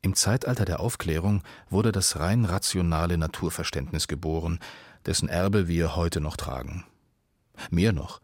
Im 0.00 0.14
Zeitalter 0.14 0.64
der 0.64 0.80
Aufklärung 0.80 1.42
wurde 1.70 1.92
das 1.92 2.18
rein 2.18 2.44
rationale 2.44 3.18
Naturverständnis 3.18 4.06
geboren, 4.06 4.60
dessen 5.06 5.28
Erbe 5.28 5.66
wir 5.68 5.96
heute 5.96 6.20
noch 6.20 6.36
tragen. 6.36 6.84
Mehr 7.70 7.92
noch, 7.92 8.20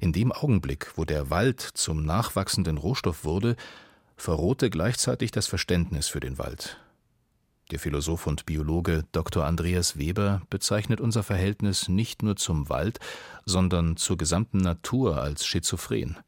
In 0.00 0.12
dem 0.12 0.32
Augenblick, 0.32 0.92
wo 0.96 1.04
der 1.04 1.30
Wald 1.30 1.60
zum 1.60 2.04
nachwachsenden 2.04 2.78
Rohstoff 2.78 3.24
wurde, 3.24 3.54
verrohte 4.16 4.68
gleichzeitig 4.68 5.30
das 5.30 5.46
Verständnis 5.46 6.08
für 6.08 6.18
den 6.18 6.38
Wald. 6.38 6.78
Der 7.70 7.78
Philosoph 7.78 8.26
und 8.26 8.44
Biologe 8.44 9.04
Dr. 9.12 9.44
Andreas 9.44 9.96
Weber 9.96 10.42
bezeichnet 10.50 11.00
unser 11.00 11.22
Verhältnis 11.22 11.88
nicht 11.88 12.22
nur 12.22 12.36
zum 12.36 12.68
Wald, 12.68 12.98
sondern 13.46 13.96
zur 13.96 14.18
gesamten 14.18 14.58
Natur 14.58 15.22
als 15.22 15.46
schizophren. 15.46 16.18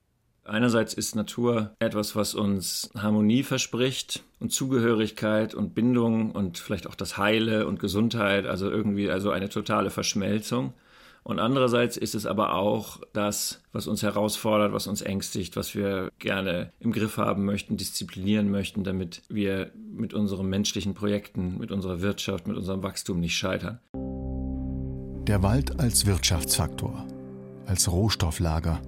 Einerseits 0.49 0.95
ist 0.95 1.17
Natur 1.17 1.73
etwas, 1.81 2.15
was 2.15 2.35
uns 2.35 2.91
Harmonie 2.97 3.43
verspricht 3.43 4.23
und 4.39 4.53
Zugehörigkeit 4.53 5.55
und 5.55 5.75
Bindung 5.75 6.31
und 6.31 6.59
vielleicht 6.59 6.87
auch 6.87 6.95
das 6.95 7.19
Heile 7.19 7.67
und 7.67 7.81
Gesundheit, 7.81 8.47
also 8.47 8.71
irgendwie 8.71 9.11
also 9.11 9.31
eine 9.31 9.49
totale 9.49 9.91
Verschmelzung. 9.91 10.73
Und 11.25 11.41
andererseits 11.41 11.97
ist 11.97 12.15
es 12.15 12.27
aber 12.27 12.55
auch 12.55 13.01
das, 13.13 13.61
was 13.73 13.89
uns 13.89 14.05
herausfordert, 14.05 14.73
was 14.73 14.87
uns 14.87 15.03
ängstigt, 15.03 15.57
was 15.57 15.75
wir 15.75 16.13
gerne 16.21 16.71
im 16.79 16.93
Griff 16.93 17.17
haben 17.17 17.45
möchten, 17.45 17.77
disziplinieren 17.77 18.49
möchten, 18.49 18.85
damit 18.85 19.23
wir 19.29 19.73
mit 19.75 20.15
unseren 20.15 20.47
menschlichen 20.47 20.95
Projekten, 20.95 21.59
mit 21.59 21.73
unserer 21.73 22.01
Wirtschaft, 22.01 22.47
mit 22.47 22.57
unserem 22.57 22.85
Wachstum 22.85 23.19
nicht 23.19 23.37
scheitern. 23.37 23.81
Der 25.27 25.43
Wald 25.43 25.81
als 25.81 26.07
Wirtschaftsfaktor, 26.07 27.05
als 27.67 27.91
Rohstofflager, 27.91 28.81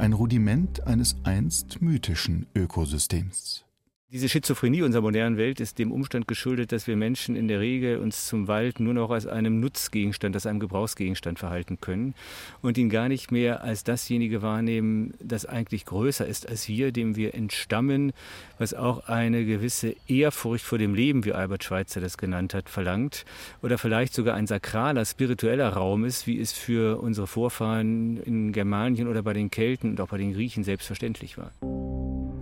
ein 0.00 0.14
Rudiment 0.14 0.86
eines 0.86 1.14
einst 1.24 1.82
mythischen 1.82 2.46
Ökosystems. 2.54 3.66
Diese 4.12 4.28
Schizophrenie 4.28 4.82
unserer 4.82 5.02
modernen 5.02 5.36
Welt 5.36 5.60
ist 5.60 5.78
dem 5.78 5.92
Umstand 5.92 6.26
geschuldet, 6.26 6.72
dass 6.72 6.88
wir 6.88 6.96
Menschen 6.96 7.36
in 7.36 7.46
der 7.46 7.60
Regel 7.60 7.98
uns 7.98 8.26
zum 8.26 8.48
Wald 8.48 8.80
nur 8.80 8.92
noch 8.92 9.10
als 9.10 9.24
einem 9.24 9.60
Nutzgegenstand, 9.60 10.34
als 10.34 10.46
einem 10.46 10.58
Gebrauchsgegenstand 10.58 11.38
verhalten 11.38 11.80
können 11.80 12.14
und 12.60 12.76
ihn 12.76 12.90
gar 12.90 13.08
nicht 13.08 13.30
mehr 13.30 13.62
als 13.62 13.84
dasjenige 13.84 14.42
wahrnehmen, 14.42 15.14
das 15.22 15.46
eigentlich 15.46 15.84
größer 15.84 16.26
ist 16.26 16.48
als 16.48 16.66
wir, 16.66 16.90
dem 16.90 17.14
wir 17.14 17.36
entstammen, 17.36 18.12
was 18.58 18.74
auch 18.74 19.06
eine 19.06 19.44
gewisse 19.44 19.94
Ehrfurcht 20.08 20.64
vor 20.64 20.78
dem 20.78 20.92
Leben, 20.92 21.24
wie 21.24 21.32
Albert 21.32 21.62
Schweitzer 21.62 22.00
das 22.00 22.18
genannt 22.18 22.52
hat, 22.52 22.68
verlangt 22.68 23.24
oder 23.62 23.78
vielleicht 23.78 24.12
sogar 24.12 24.34
ein 24.34 24.48
sakraler, 24.48 25.04
spiritueller 25.04 25.68
Raum 25.68 26.04
ist, 26.04 26.26
wie 26.26 26.40
es 26.40 26.52
für 26.52 27.00
unsere 27.00 27.28
Vorfahren 27.28 28.16
in 28.24 28.50
Germanien 28.50 29.06
oder 29.06 29.22
bei 29.22 29.34
den 29.34 29.52
Kelten 29.52 29.90
und 29.90 30.00
auch 30.00 30.08
bei 30.08 30.18
den 30.18 30.32
Griechen 30.32 30.64
selbstverständlich 30.64 31.38
war. 31.38 31.52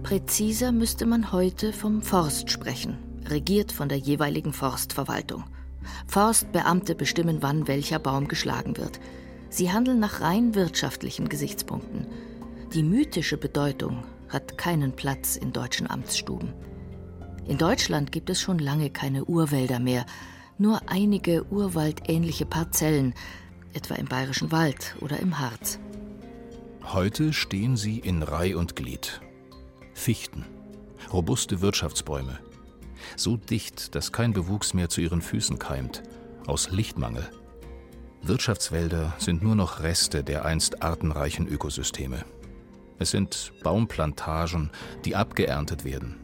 Präziser 0.09 0.73
müsste 0.73 1.05
man 1.05 1.33
heute 1.33 1.71
vom 1.71 2.01
Forst 2.01 2.51
sprechen, 2.51 2.97
regiert 3.27 3.73
von 3.73 3.91
der 3.91 3.99
jeweiligen 3.99 4.55
Forstverwaltung. 4.55 5.45
Forstbeamte 6.07 6.95
bestimmen, 6.95 7.43
wann 7.43 7.69
welcher 7.69 7.99
Baum 7.99 8.27
geschlagen 8.27 8.79
wird. 8.79 9.01
Sie 9.51 9.71
handeln 9.71 10.01
nach 10.01 10.23
rein 10.23 10.55
wirtschaftlichen 10.55 11.29
Gesichtspunkten. 11.29 12.07
Die 12.73 12.83
mythische 12.83 13.37
Bedeutung 13.37 14.03
hat 14.31 14.57
keinen 14.57 14.93
Platz 14.93 15.37
in 15.37 15.53
deutschen 15.53 15.91
Amtsstuben. 15.91 16.55
In 17.47 17.59
Deutschland 17.59 18.11
gibt 18.11 18.31
es 18.31 18.41
schon 18.41 18.59
lange 18.59 18.89
keine 18.89 19.27
Urwälder 19.27 19.79
mehr, 19.79 20.07
nur 20.57 20.81
einige 20.87 21.45
urwaldähnliche 21.51 22.47
Parzellen, 22.47 23.13
etwa 23.75 23.97
im 23.97 24.07
Bayerischen 24.07 24.53
Wald 24.53 24.97
oder 25.01 25.21
im 25.21 25.39
Harz. 25.39 25.79
Heute 26.83 27.35
stehen 27.35 27.77
sie 27.77 27.99
in 27.99 28.23
Reih 28.23 28.57
und 28.57 28.75
Glied, 28.75 29.21
Fichten, 29.99 30.47
robuste 31.13 31.61
Wirtschaftsbäume. 31.61 32.39
So 33.17 33.37
dicht, 33.37 33.97
dass 33.97 34.13
kein 34.13 34.33
Bewuchs 34.33 34.73
mehr 34.73 34.89
zu 34.89 35.01
ihren 35.01 35.21
Füßen 35.21 35.59
keimt, 35.59 36.05
aus 36.47 36.71
Lichtmangel. 36.71 37.29
Wirtschaftswälder 38.23 39.13
sind 39.19 39.43
nur 39.43 39.57
noch 39.57 39.83
Reste 39.83 40.23
der 40.23 40.45
einst 40.45 40.83
artenreichen 40.83 41.49
Ökosysteme. 41.49 42.25
Es 43.01 43.11
sind 43.11 43.53
Baumplantagen, 43.65 44.71
die 45.05 45.17
abgeerntet 45.17 45.85
werden. 45.85 46.15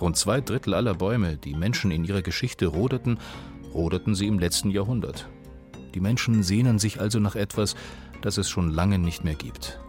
Rund 0.00 0.16
zwei 0.16 0.40
Drittel 0.40 0.72
aller 0.72 0.94
Bäume, 0.94 1.36
die 1.36 1.54
Menschen 1.54 1.90
in 1.90 2.04
ihrer 2.04 2.22
Geschichte 2.22 2.68
rodeten, 2.68 3.18
rodeten 3.74 4.14
sie 4.14 4.28
im 4.28 4.38
letzten 4.38 4.70
Jahrhundert. 4.70 5.28
Die 5.94 6.00
Menschen 6.00 6.44
sehnen 6.44 6.78
sich 6.78 7.00
also 7.00 7.18
nach 7.18 7.34
etwas, 7.34 7.74
das 8.22 8.38
es 8.38 8.48
schon 8.48 8.70
lange 8.70 8.98
nicht 8.98 9.24
mehr 9.24 9.34
gibt. 9.34 9.80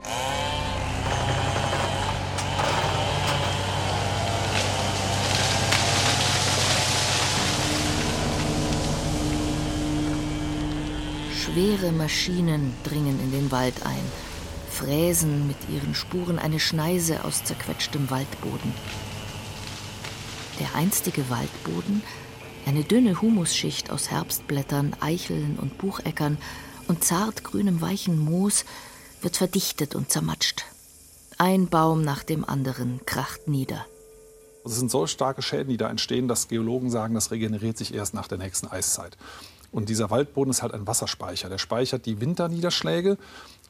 Schwere 11.52 11.92
Maschinen 11.92 12.74
dringen 12.84 13.20
in 13.20 13.32
den 13.34 13.52
Wald 13.52 13.86
ein, 13.86 14.04
fräsen 14.70 15.48
mit 15.48 15.58
ihren 15.70 15.94
Spuren 15.96 16.40
eine 16.40 16.62
Schneise 16.62 17.26
aus 17.26 17.44
zerquetschtem 17.44 18.10
Waldboden. 18.10 18.74
Der 20.62 20.74
einstige 20.76 21.30
Waldboden, 21.30 22.04
eine 22.66 22.86
dünne 22.86 23.22
Humusschicht 23.22 23.92
aus 23.92 24.10
Herbstblättern, 24.12 24.96
Eicheln 25.02 25.58
und 25.60 25.78
Bucheckern 25.78 26.38
und 26.88 27.04
zartgrünem 27.04 27.82
weichen 27.82 28.18
Moos, 28.18 28.64
wird 29.22 29.36
verdichtet 29.36 29.94
und 29.94 30.10
zermatscht. 30.10 30.64
Ein 31.38 31.68
Baum 31.68 32.02
nach 32.02 32.24
dem 32.24 32.46
anderen 32.46 33.02
kracht 33.06 33.50
nieder. 33.50 33.86
Es 34.64 34.78
sind 34.78 34.90
so 34.90 35.06
starke 35.06 35.42
Schäden, 35.42 35.70
die 35.70 35.78
da 35.78 35.90
entstehen, 35.90 36.30
dass 36.30 36.48
Geologen 36.48 36.90
sagen, 36.90 37.14
das 37.14 37.32
regeneriert 37.32 37.78
sich 37.78 37.94
erst 37.94 38.14
nach 38.14 38.30
der 38.30 38.38
nächsten 38.38 38.68
Eiszeit. 38.68 39.18
Und 39.72 39.88
dieser 39.88 40.10
Waldboden 40.10 40.52
ist 40.52 40.62
halt 40.62 40.74
ein 40.74 40.86
Wasserspeicher. 40.86 41.50
Der 41.50 41.58
speichert 41.58 42.06
die 42.06 42.20
Winterniederschläge. 42.20 43.18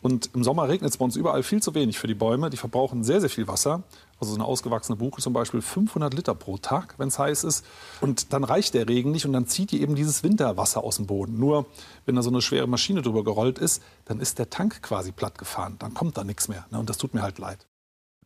Und 0.01 0.31
im 0.33 0.43
Sommer 0.43 0.67
regnet 0.67 0.89
es 0.89 0.97
bei 0.97 1.05
uns 1.05 1.15
überall 1.15 1.43
viel 1.43 1.61
zu 1.61 1.75
wenig 1.75 1.99
für 1.99 2.07
die 2.07 2.15
Bäume. 2.15 2.49
Die 2.49 2.57
verbrauchen 2.57 3.03
sehr, 3.03 3.21
sehr 3.21 3.29
viel 3.29 3.47
Wasser. 3.47 3.83
Also 4.19 4.33
so 4.33 4.39
eine 4.39 4.45
ausgewachsene 4.45 4.95
Buche 4.95 5.21
zum 5.21 5.33
Beispiel 5.33 5.61
500 5.61 6.13
Liter 6.13 6.33
pro 6.33 6.57
Tag, 6.57 6.95
wenn 6.97 7.09
es 7.09 7.19
heiß 7.19 7.43
ist. 7.43 7.65
Und 8.01 8.33
dann 8.33 8.43
reicht 8.43 8.73
der 8.73 8.89
Regen 8.89 9.11
nicht 9.11 9.25
und 9.25 9.33
dann 9.33 9.45
zieht 9.45 9.71
die 9.71 9.81
eben 9.81 9.95
dieses 9.95 10.23
Winterwasser 10.23 10.83
aus 10.83 10.95
dem 10.95 11.05
Boden. 11.05 11.39
Nur 11.39 11.67
wenn 12.05 12.15
da 12.15 12.23
so 12.23 12.31
eine 12.31 12.41
schwere 12.41 12.67
Maschine 12.67 13.03
drüber 13.03 13.23
gerollt 13.23 13.59
ist, 13.59 13.83
dann 14.05 14.19
ist 14.19 14.39
der 14.39 14.49
Tank 14.49 14.81
quasi 14.81 15.11
platt 15.11 15.37
gefahren. 15.37 15.75
Dann 15.77 15.93
kommt 15.93 16.17
da 16.17 16.23
nichts 16.23 16.47
mehr. 16.47 16.65
Ne? 16.71 16.79
Und 16.79 16.89
das 16.89 16.97
tut 16.97 17.13
mir 17.13 17.21
halt 17.21 17.37
leid. 17.37 17.67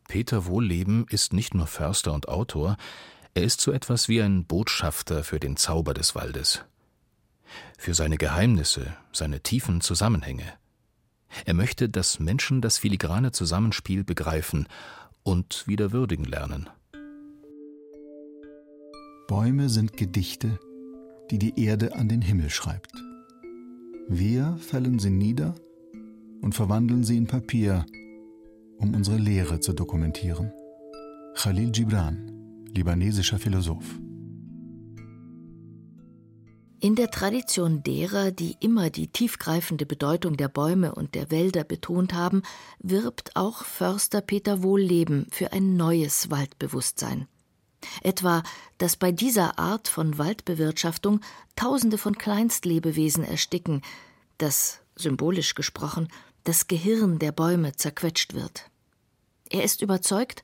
Peter 0.08 0.46
Wohlleben 0.46 1.06
ist 1.10 1.34
nicht 1.34 1.54
nur 1.54 1.66
Förster 1.66 2.14
und 2.14 2.28
Autor, 2.28 2.76
er 3.34 3.42
ist 3.42 3.60
so 3.60 3.70
etwas 3.70 4.08
wie 4.08 4.22
ein 4.22 4.46
Botschafter 4.46 5.24
für 5.24 5.40
den 5.40 5.56
Zauber 5.58 5.92
des 5.92 6.14
Waldes 6.14 6.64
für 7.78 7.94
seine 7.94 8.16
Geheimnisse, 8.16 8.96
seine 9.12 9.40
tiefen 9.40 9.80
Zusammenhänge. 9.80 10.52
Er 11.44 11.54
möchte, 11.54 11.88
dass 11.88 12.18
Menschen 12.18 12.60
das 12.60 12.78
filigrane 12.78 13.32
Zusammenspiel 13.32 14.04
begreifen 14.04 14.66
und 15.22 15.66
wieder 15.66 15.92
würdigen 15.92 16.24
lernen. 16.24 16.68
Bäume 19.28 19.68
sind 19.68 19.96
Gedichte, 19.96 20.58
die 21.30 21.38
die 21.38 21.60
Erde 21.60 21.96
an 21.96 22.08
den 22.08 22.22
Himmel 22.22 22.50
schreibt. 22.50 22.92
Wir 24.08 24.56
fällen 24.58 25.00
sie 25.00 25.10
nieder 25.10 25.54
und 26.42 26.54
verwandeln 26.54 27.02
sie 27.02 27.16
in 27.16 27.26
Papier, 27.26 27.84
um 28.78 28.94
unsere 28.94 29.16
Lehre 29.16 29.58
zu 29.58 29.72
dokumentieren. 29.72 30.52
Khalil 31.34 31.72
Gibran, 31.72 32.64
libanesischer 32.72 33.38
Philosoph. 33.38 33.84
In 36.78 36.94
der 36.94 37.10
Tradition 37.10 37.82
derer, 37.82 38.30
die 38.30 38.56
immer 38.60 38.90
die 38.90 39.08
tiefgreifende 39.08 39.86
Bedeutung 39.86 40.36
der 40.36 40.48
Bäume 40.48 40.94
und 40.94 41.14
der 41.14 41.30
Wälder 41.30 41.64
betont 41.64 42.12
haben, 42.12 42.42
wirbt 42.78 43.34
auch 43.34 43.64
Förster 43.64 44.20
Peter 44.20 44.62
Wohlleben 44.62 45.26
für 45.30 45.52
ein 45.52 45.76
neues 45.76 46.30
Waldbewusstsein. 46.30 47.28
Etwa, 48.02 48.42
dass 48.76 48.96
bei 48.96 49.10
dieser 49.10 49.58
Art 49.58 49.88
von 49.88 50.18
Waldbewirtschaftung 50.18 51.20
Tausende 51.56 51.96
von 51.96 52.18
Kleinstlebewesen 52.18 53.24
ersticken, 53.24 53.80
dass, 54.36 54.80
symbolisch 54.96 55.54
gesprochen, 55.54 56.08
das 56.44 56.66
Gehirn 56.66 57.18
der 57.18 57.32
Bäume 57.32 57.74
zerquetscht 57.74 58.34
wird. 58.34 58.70
Er 59.48 59.64
ist 59.64 59.80
überzeugt, 59.80 60.42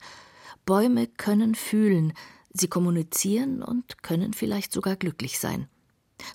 Bäume 0.65 1.09
können 1.09 1.55
fühlen, 1.55 2.15
sie 2.55 2.69
kommunizieren 2.69 3.62
und 3.62 4.03
können 4.03 4.33
vielleicht 4.33 4.73
sogar 4.73 4.97
glücklich 4.97 5.39
sein. 5.39 5.69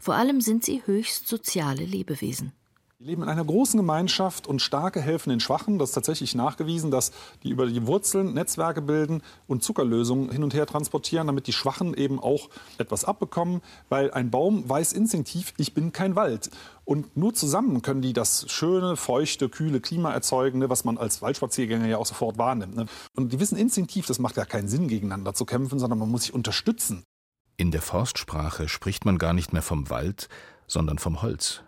Vor 0.02 0.16
allem 0.16 0.42
sind 0.42 0.64
sie 0.64 0.82
höchst 0.86 1.28
soziale 1.28 1.84
Lebewesen. 1.84 2.54
Die 3.00 3.06
leben 3.06 3.22
in 3.22 3.30
einer 3.30 3.46
großen 3.46 3.78
Gemeinschaft 3.78 4.48
und 4.48 4.60
Starke 4.60 5.00
helfen 5.00 5.30
den 5.30 5.40
Schwachen. 5.40 5.78
Das 5.78 5.90
ist 5.90 5.94
tatsächlich 5.94 6.34
nachgewiesen, 6.34 6.90
dass 6.90 7.12
die 7.44 7.52
über 7.52 7.68
die 7.68 7.86
Wurzeln 7.86 8.34
Netzwerke 8.34 8.82
bilden 8.82 9.22
und 9.46 9.62
Zuckerlösungen 9.62 10.32
hin 10.32 10.44
und 10.44 10.56
her 10.56 10.66
transportieren, 10.66 11.28
damit 11.28 11.46
die 11.46 11.54
Schwachen 11.54 11.94
eben 11.94 12.20
auch 12.20 12.50
etwas 12.80 13.06
abbekommen. 13.06 13.62
Weil 13.88 14.10
ein 14.10 14.32
Baum 14.32 14.68
weiß 14.68 14.94
instinktiv, 14.94 15.54
ich 15.58 15.76
bin 15.76 15.92
kein 15.92 16.16
Wald. 16.16 16.50
Und 16.86 17.16
nur 17.16 17.36
zusammen 17.36 17.84
können 17.84 18.02
die 18.02 18.14
das 18.14 18.50
schöne, 18.50 18.96
feuchte, 18.96 19.48
kühle 19.48 19.80
Klima 19.80 20.12
erzeugen, 20.12 20.68
was 20.68 20.84
man 20.84 20.98
als 20.98 21.22
Waldspaziergänger 21.22 21.86
ja 21.86 22.00
auch 22.00 22.08
sofort 22.08 22.40
wahrnimmt. 22.40 22.78
Ne. 22.78 22.88
Und 23.16 23.32
die 23.32 23.40
wissen 23.40 23.60
instinktiv, 23.60 24.08
das 24.08 24.18
macht 24.18 24.38
ja 24.38 24.46
keinen 24.46 24.70
Sinn, 24.70 24.88
gegeneinander 24.88 25.36
zu 25.36 25.46
kämpfen, 25.46 25.78
sondern 25.78 26.00
man 26.00 26.10
muss 26.10 26.24
sich 26.24 26.34
unterstützen. 26.34 27.04
In 27.60 27.72
der 27.72 27.82
Forstsprache 27.82 28.70
spricht 28.70 29.04
man 29.04 29.18
gar 29.18 29.34
nicht 29.34 29.52
mehr 29.52 29.64
vom 29.64 29.90
Wald, 29.90 30.30
sondern 30.68 31.00
vom 31.00 31.24
Holz. 31.24 31.64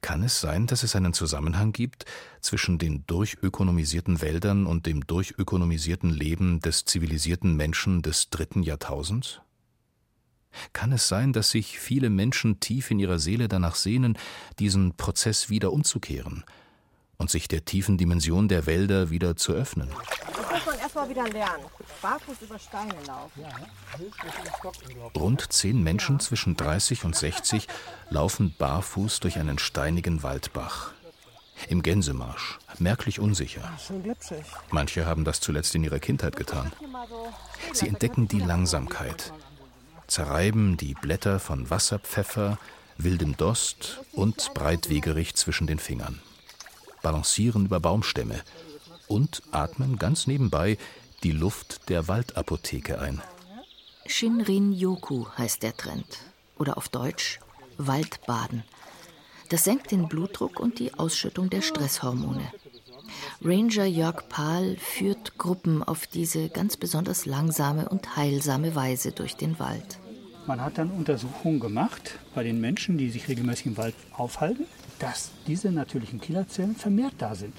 Kann 0.00 0.24
es 0.24 0.40
sein, 0.40 0.66
dass 0.66 0.82
es 0.82 0.96
einen 0.96 1.14
Zusammenhang 1.14 1.72
gibt 1.72 2.04
zwischen 2.40 2.76
den 2.76 3.06
durchökonomisierten 3.06 4.20
Wäldern 4.20 4.66
und 4.66 4.86
dem 4.86 5.06
durchökonomisierten 5.06 6.10
Leben 6.10 6.58
des 6.60 6.84
zivilisierten 6.84 7.56
Menschen 7.56 8.02
des 8.02 8.28
dritten 8.30 8.64
Jahrtausends? 8.64 9.40
Kann 10.72 10.90
es 10.90 11.06
sein, 11.06 11.32
dass 11.32 11.50
sich 11.50 11.78
viele 11.78 12.10
Menschen 12.10 12.58
tief 12.58 12.90
in 12.90 12.98
ihrer 12.98 13.20
Seele 13.20 13.46
danach 13.46 13.76
sehnen, 13.76 14.18
diesen 14.58 14.96
Prozess 14.96 15.48
wieder 15.48 15.72
umzukehren 15.72 16.44
und 17.18 17.30
sich 17.30 17.46
der 17.46 17.64
tiefen 17.64 17.98
Dimension 17.98 18.48
der 18.48 18.66
Wälder 18.66 19.10
wieder 19.10 19.36
zu 19.36 19.52
öffnen? 19.52 19.90
Das 20.92 20.96
muss 20.96 21.08
man 21.08 21.16
erstmal 21.16 21.32
wieder 21.32 21.38
lernen. 21.38 21.64
Barfuß 22.02 22.42
über 22.42 22.58
Steine 22.58 22.94
laufen. 23.06 23.44
Rund 25.16 25.52
zehn 25.52 25.82
Menschen 25.82 26.18
zwischen 26.18 26.56
30 26.56 27.04
und 27.04 27.14
60 27.14 27.68
laufen 28.08 28.54
barfuß 28.58 29.20
durch 29.20 29.38
einen 29.38 29.58
steinigen 29.58 30.24
Waldbach. 30.24 30.92
Im 31.68 31.82
Gänsemarsch, 31.82 32.58
merklich 32.78 33.20
unsicher. 33.20 33.70
Manche 34.70 35.06
haben 35.06 35.24
das 35.24 35.40
zuletzt 35.40 35.74
in 35.76 35.84
ihrer 35.84 36.00
Kindheit 36.00 36.34
getan. 36.34 36.72
Sie 37.72 37.86
entdecken 37.86 38.26
die 38.26 38.40
Langsamkeit, 38.40 39.32
zerreiben 40.08 40.76
die 40.76 40.94
Blätter 40.94 41.38
von 41.38 41.70
Wasserpfeffer, 41.70 42.58
wildem 42.96 43.36
Dost 43.36 44.00
und 44.12 44.54
breitwegerig 44.54 45.36
zwischen 45.36 45.66
den 45.68 45.78
Fingern, 45.78 46.20
balancieren 47.02 47.66
über 47.66 47.78
Baumstämme 47.78 48.42
und 49.10 49.42
atmen 49.50 49.98
ganz 49.98 50.26
nebenbei 50.26 50.78
die 51.22 51.32
Luft 51.32 51.88
der 51.88 52.08
Waldapotheke 52.08 53.00
ein. 53.00 53.20
Shinrin 54.06 54.72
Yoku 54.72 55.26
heißt 55.36 55.62
der 55.62 55.76
Trend. 55.76 56.06
Oder 56.58 56.76
auf 56.76 56.88
Deutsch 56.88 57.40
Waldbaden. 57.76 58.64
Das 59.48 59.64
senkt 59.64 59.90
den 59.90 60.08
Blutdruck 60.08 60.60
und 60.60 60.78
die 60.78 60.94
Ausschüttung 60.94 61.50
der 61.50 61.62
Stresshormone. 61.62 62.52
Ranger 63.42 63.86
Jörg 63.86 64.28
Pahl 64.28 64.76
führt 64.78 65.38
Gruppen 65.38 65.82
auf 65.82 66.06
diese 66.06 66.48
ganz 66.48 66.76
besonders 66.76 67.26
langsame 67.26 67.88
und 67.88 68.16
heilsame 68.16 68.74
Weise 68.74 69.12
durch 69.12 69.36
den 69.36 69.58
Wald. 69.58 69.98
Man 70.46 70.60
hat 70.60 70.78
dann 70.78 70.90
Untersuchungen 70.90 71.60
gemacht 71.60 72.18
bei 72.34 72.44
den 72.44 72.60
Menschen, 72.60 72.98
die 72.98 73.10
sich 73.10 73.28
regelmäßig 73.28 73.66
im 73.66 73.76
Wald 73.76 73.94
aufhalten, 74.12 74.66
dass 74.98 75.30
diese 75.46 75.72
natürlichen 75.72 76.20
Killerzellen 76.20 76.76
vermehrt 76.76 77.14
da 77.18 77.34
sind. 77.34 77.54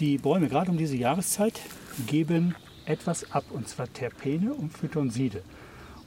Die 0.00 0.16
Bäume, 0.16 0.48
gerade 0.48 0.70
um 0.70 0.78
diese 0.78 0.96
Jahreszeit, 0.96 1.60
geben 2.06 2.54
etwas 2.84 3.32
ab, 3.32 3.44
und 3.50 3.68
zwar 3.68 3.92
Terpene 3.92 4.54
und 4.54 4.72
Phytonside. 4.72 5.42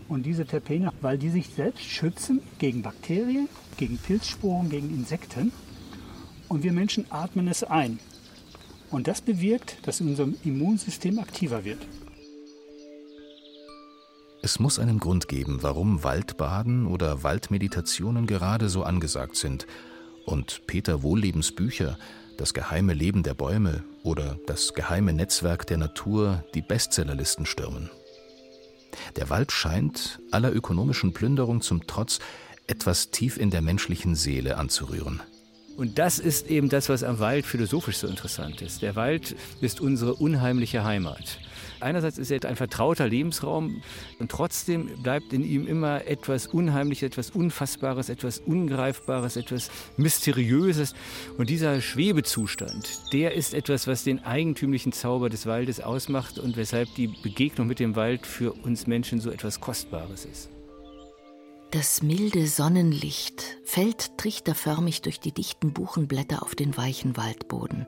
Und 0.07 0.25
diese 0.25 0.45
Terpene, 0.45 0.93
weil 1.01 1.17
die 1.17 1.29
sich 1.29 1.50
selbst 1.50 1.83
schützen 1.83 2.41
gegen 2.57 2.83
Bakterien, 2.83 3.50
gegen 3.75 3.98
Pilzsporen, 3.98 4.69
gegen 4.69 4.89
Insekten. 4.89 5.51
Und 6.48 6.63
wir 6.63 6.71
Menschen 6.71 7.05
atmen 7.10 7.50
es 7.50 7.65
ein. 7.65 8.00
Und 8.91 9.10
das 9.10 9.19
bewirkt, 9.19 9.86
dass 9.86 10.00
unser 10.00 10.27
Immunsystem 10.45 11.19
aktiver 11.19 11.65
wird. 11.65 11.79
Es 14.41 14.57
muss 14.57 14.79
einen 14.79 15.00
Grund 15.00 15.27
geben, 15.27 15.63
warum 15.63 16.03
Waldbaden 16.03 16.88
oder 16.88 17.24
Waldmeditationen 17.24 18.25
gerade 18.25 18.69
so 18.69 18.83
angesagt 18.83 19.36
sind. 19.36 19.67
Und 20.25 20.62
Peter 20.65 21.03
Wohllebens 21.03 21.51
Bücher 21.51 21.98
das 22.38 22.54
geheime 22.54 22.94
Leben 22.94 23.24
der 23.24 23.34
Bäume 23.34 23.84
oder 24.04 24.38
Das 24.48 24.74
geheime 24.74 25.14
Netzwerk 25.14 25.68
der 25.68 25.78
Natur 25.78 26.44
die 26.54 26.62
Bestsellerlisten 26.62 27.46
stürmen. 27.46 27.90
Der 29.16 29.30
Wald 29.30 29.52
scheint, 29.52 30.20
aller 30.32 30.54
ökonomischen 30.54 31.14
Plünderung 31.14 31.62
zum 31.62 31.88
Trotz, 31.88 32.20
etwas 32.68 33.12
tief 33.12 33.38
in 33.38 33.50
der 33.50 33.62
menschlichen 33.62 34.16
Seele 34.16 34.58
anzurühren. 34.58 35.22
Und 35.78 35.98
das 35.98 36.20
ist 36.20 36.48
eben 36.48 36.70
das, 36.70 36.90
was 36.90 37.04
am 37.04 37.20
Wald 37.20 37.46
philosophisch 37.46 37.98
so 37.98 38.08
interessant 38.08 38.62
ist. 38.62 38.82
Der 38.82 38.96
Wald 38.96 39.36
ist 39.62 39.82
unsere 39.82 40.16
unheimliche 40.16 40.84
Heimat. 40.84 41.40
Einerseits 41.82 42.18
ist 42.18 42.32
er 42.32 42.46
ein 42.46 42.56
vertrauter 42.56 43.08
Lebensraum 43.08 43.82
und 44.20 44.32
trotzdem 44.32 45.02
bleibt 45.02 45.34
in 45.34 45.44
ihm 45.44 45.68
immer 45.68 46.06
etwas 46.06 46.48
Unheimliches, 46.48 47.04
etwas 47.04 47.32
Unfassbares, 47.32 48.10
etwas 48.10 48.39
Ungreifbares, 48.39 49.36
etwas 49.36 49.72
Mysteriöses. 49.98 50.94
Und 51.38 51.50
dieser 51.50 51.82
Schwebezustand, 51.82 53.13
der 53.13 53.34
ist 53.34 53.54
etwas, 53.54 53.88
was 53.88 54.04
den 54.04 54.24
eigentümlichen 54.24 54.91
Zauber 54.91 55.30
des 55.30 55.46
Waldes 55.46 55.80
ausmacht 55.80 56.39
und 56.39 56.58
weshalb 56.58 56.94
die 56.96 57.08
Begegnung 57.08 57.67
mit 57.67 57.80
dem 57.80 57.96
Wald 57.96 58.26
für 58.26 58.54
uns 58.54 58.88
Menschen 58.88 59.20
so 59.20 59.32
etwas 59.32 59.60
Kostbares 59.60 60.26
ist. 60.26 60.50
Das 61.72 62.04
milde 62.04 62.48
Sonnenlicht 62.48 63.58
fällt 63.63 64.17
trichterförmig 64.17 65.04
durch 65.04 65.22
die 65.22 65.32
dichten 65.32 65.72
Buchenblätter 65.72 66.44
auf 66.44 66.54
den 66.54 66.76
weichen 66.76 67.15
Waldboden. 67.15 67.88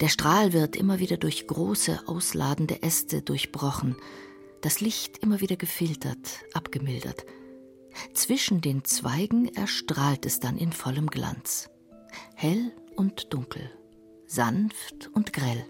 Der 0.00 0.08
Strahl 0.08 0.52
wird 0.52 0.76
immer 0.76 0.98
wieder 0.98 1.16
durch 1.16 1.46
große, 1.46 2.02
ausladende 2.06 2.82
Äste 2.82 3.22
durchbrochen, 3.22 3.96
das 4.60 4.80
Licht 4.80 5.18
immer 5.18 5.40
wieder 5.40 5.56
gefiltert, 5.56 6.40
abgemildert. 6.52 7.24
Zwischen 8.12 8.60
den 8.60 8.84
Zweigen 8.84 9.48
erstrahlt 9.54 10.26
es 10.26 10.40
dann 10.40 10.56
in 10.56 10.72
vollem 10.72 11.08
Glanz. 11.08 11.70
Hell 12.34 12.72
und 12.96 13.32
dunkel, 13.32 13.70
sanft 14.26 15.10
und 15.12 15.32
grell 15.32 15.64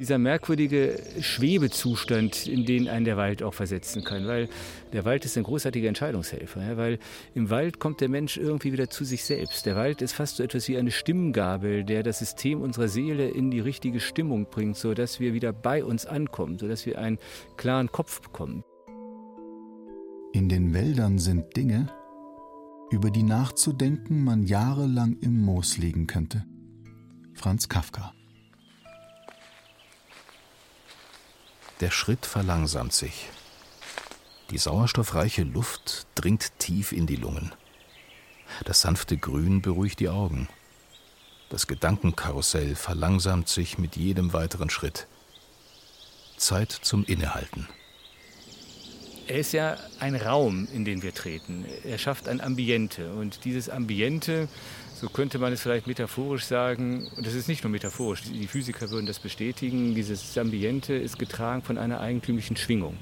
dieser 0.00 0.16
merkwürdige 0.16 0.98
Schwebezustand, 1.20 2.46
in 2.46 2.64
den 2.64 2.88
einen 2.88 3.04
der 3.04 3.18
Wald 3.18 3.42
auch 3.42 3.52
versetzen 3.52 4.02
kann. 4.02 4.26
Weil 4.26 4.48
der 4.94 5.04
Wald 5.04 5.26
ist 5.26 5.36
ein 5.36 5.44
großartiger 5.44 5.88
Entscheidungshelfer. 5.88 6.62
Ja, 6.62 6.76
weil 6.78 6.98
im 7.34 7.50
Wald 7.50 7.78
kommt 7.78 8.00
der 8.00 8.08
Mensch 8.08 8.38
irgendwie 8.38 8.72
wieder 8.72 8.88
zu 8.88 9.04
sich 9.04 9.22
selbst. 9.24 9.66
Der 9.66 9.76
Wald 9.76 10.00
ist 10.00 10.14
fast 10.14 10.36
so 10.36 10.42
etwas 10.42 10.66
wie 10.68 10.78
eine 10.78 10.90
Stimmgabel, 10.90 11.84
der 11.84 12.02
das 12.02 12.18
System 12.18 12.62
unserer 12.62 12.88
Seele 12.88 13.28
in 13.28 13.50
die 13.50 13.60
richtige 13.60 14.00
Stimmung 14.00 14.46
bringt, 14.50 14.78
sodass 14.78 15.20
wir 15.20 15.34
wieder 15.34 15.52
bei 15.52 15.84
uns 15.84 16.06
ankommen, 16.06 16.58
sodass 16.58 16.86
wir 16.86 16.98
einen 16.98 17.18
klaren 17.58 17.92
Kopf 17.92 18.22
bekommen. 18.22 18.64
In 20.32 20.48
den 20.48 20.72
Wäldern 20.72 21.18
sind 21.18 21.54
Dinge, 21.56 21.92
über 22.90 23.10
die 23.10 23.22
nachzudenken 23.22 24.24
man 24.24 24.44
jahrelang 24.44 25.18
im 25.20 25.42
Moos 25.42 25.76
liegen 25.76 26.06
könnte. 26.06 26.46
Franz 27.34 27.68
Kafka 27.68 28.14
Der 31.80 31.90
Schritt 31.90 32.26
verlangsamt 32.26 32.92
sich. 32.92 33.30
Die 34.50 34.58
sauerstoffreiche 34.58 35.44
Luft 35.44 36.06
dringt 36.14 36.58
tief 36.58 36.92
in 36.92 37.06
die 37.06 37.16
Lungen. 37.16 37.52
Das 38.66 38.82
sanfte 38.82 39.16
Grün 39.16 39.62
beruhigt 39.62 40.00
die 40.00 40.10
Augen. 40.10 40.48
Das 41.48 41.66
Gedankenkarussell 41.66 42.76
verlangsamt 42.76 43.48
sich 43.48 43.78
mit 43.78 43.96
jedem 43.96 44.34
weiteren 44.34 44.68
Schritt. 44.68 45.06
Zeit 46.36 46.70
zum 46.70 47.04
Innehalten. 47.04 47.66
Er 49.30 49.38
ist 49.38 49.52
ja 49.52 49.76
ein 50.00 50.16
Raum, 50.16 50.66
in 50.74 50.84
den 50.84 51.04
wir 51.04 51.14
treten. 51.14 51.64
Er 51.84 51.98
schafft 51.98 52.26
ein 52.26 52.40
Ambiente. 52.40 53.12
Und 53.12 53.44
dieses 53.44 53.70
Ambiente 53.70 54.48
so 55.00 55.08
könnte 55.08 55.38
man 55.38 55.52
es 55.52 55.62
vielleicht 55.62 55.86
metaphorisch 55.86 56.42
sagen, 56.42 57.08
und 57.16 57.24
das 57.24 57.34
ist 57.34 57.46
nicht 57.46 57.62
nur 57.62 57.70
metaphorisch, 57.70 58.22
die 58.22 58.48
Physiker 58.48 58.90
würden 58.90 59.06
das 59.06 59.20
bestätigen, 59.20 59.94
dieses 59.94 60.36
Ambiente 60.36 60.94
ist 60.94 61.16
getragen 61.16 61.62
von 61.62 61.78
einer 61.78 62.00
eigentümlichen 62.00 62.56
Schwingung. 62.56 62.96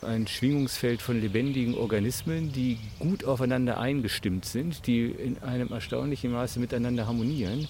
Ein 0.00 0.26
Schwingungsfeld 0.26 1.02
von 1.02 1.20
lebendigen 1.20 1.74
Organismen, 1.74 2.50
die 2.50 2.78
gut 2.98 3.26
aufeinander 3.26 3.78
eingestimmt 3.78 4.46
sind, 4.46 4.86
die 4.86 5.04
in 5.04 5.36
einem 5.42 5.70
erstaunlichen 5.70 6.32
Maße 6.32 6.60
miteinander 6.60 7.06
harmonieren. 7.06 7.68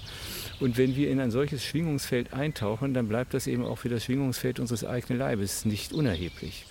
Und 0.61 0.79
wenn 0.79 0.95
wir 0.95 1.11
in 1.11 1.19
ein 1.19 1.33
solches 1.33 1.65
Schwingungsfeld 1.65 2.33
eintauchen, 2.33 2.95
dann 2.95 3.09
bleibt 3.09 3.35
das 3.35 3.49
eben 3.49 3.65
auch 3.65 3.79
für 3.79 3.89
das 3.89 4.05
Schwingungsfeld 4.05 4.61
unseres 4.61 4.85
eigenen 4.85 5.19
Leibes 5.19 5.65
nicht 5.65 5.93
unerheblich. 5.93 6.65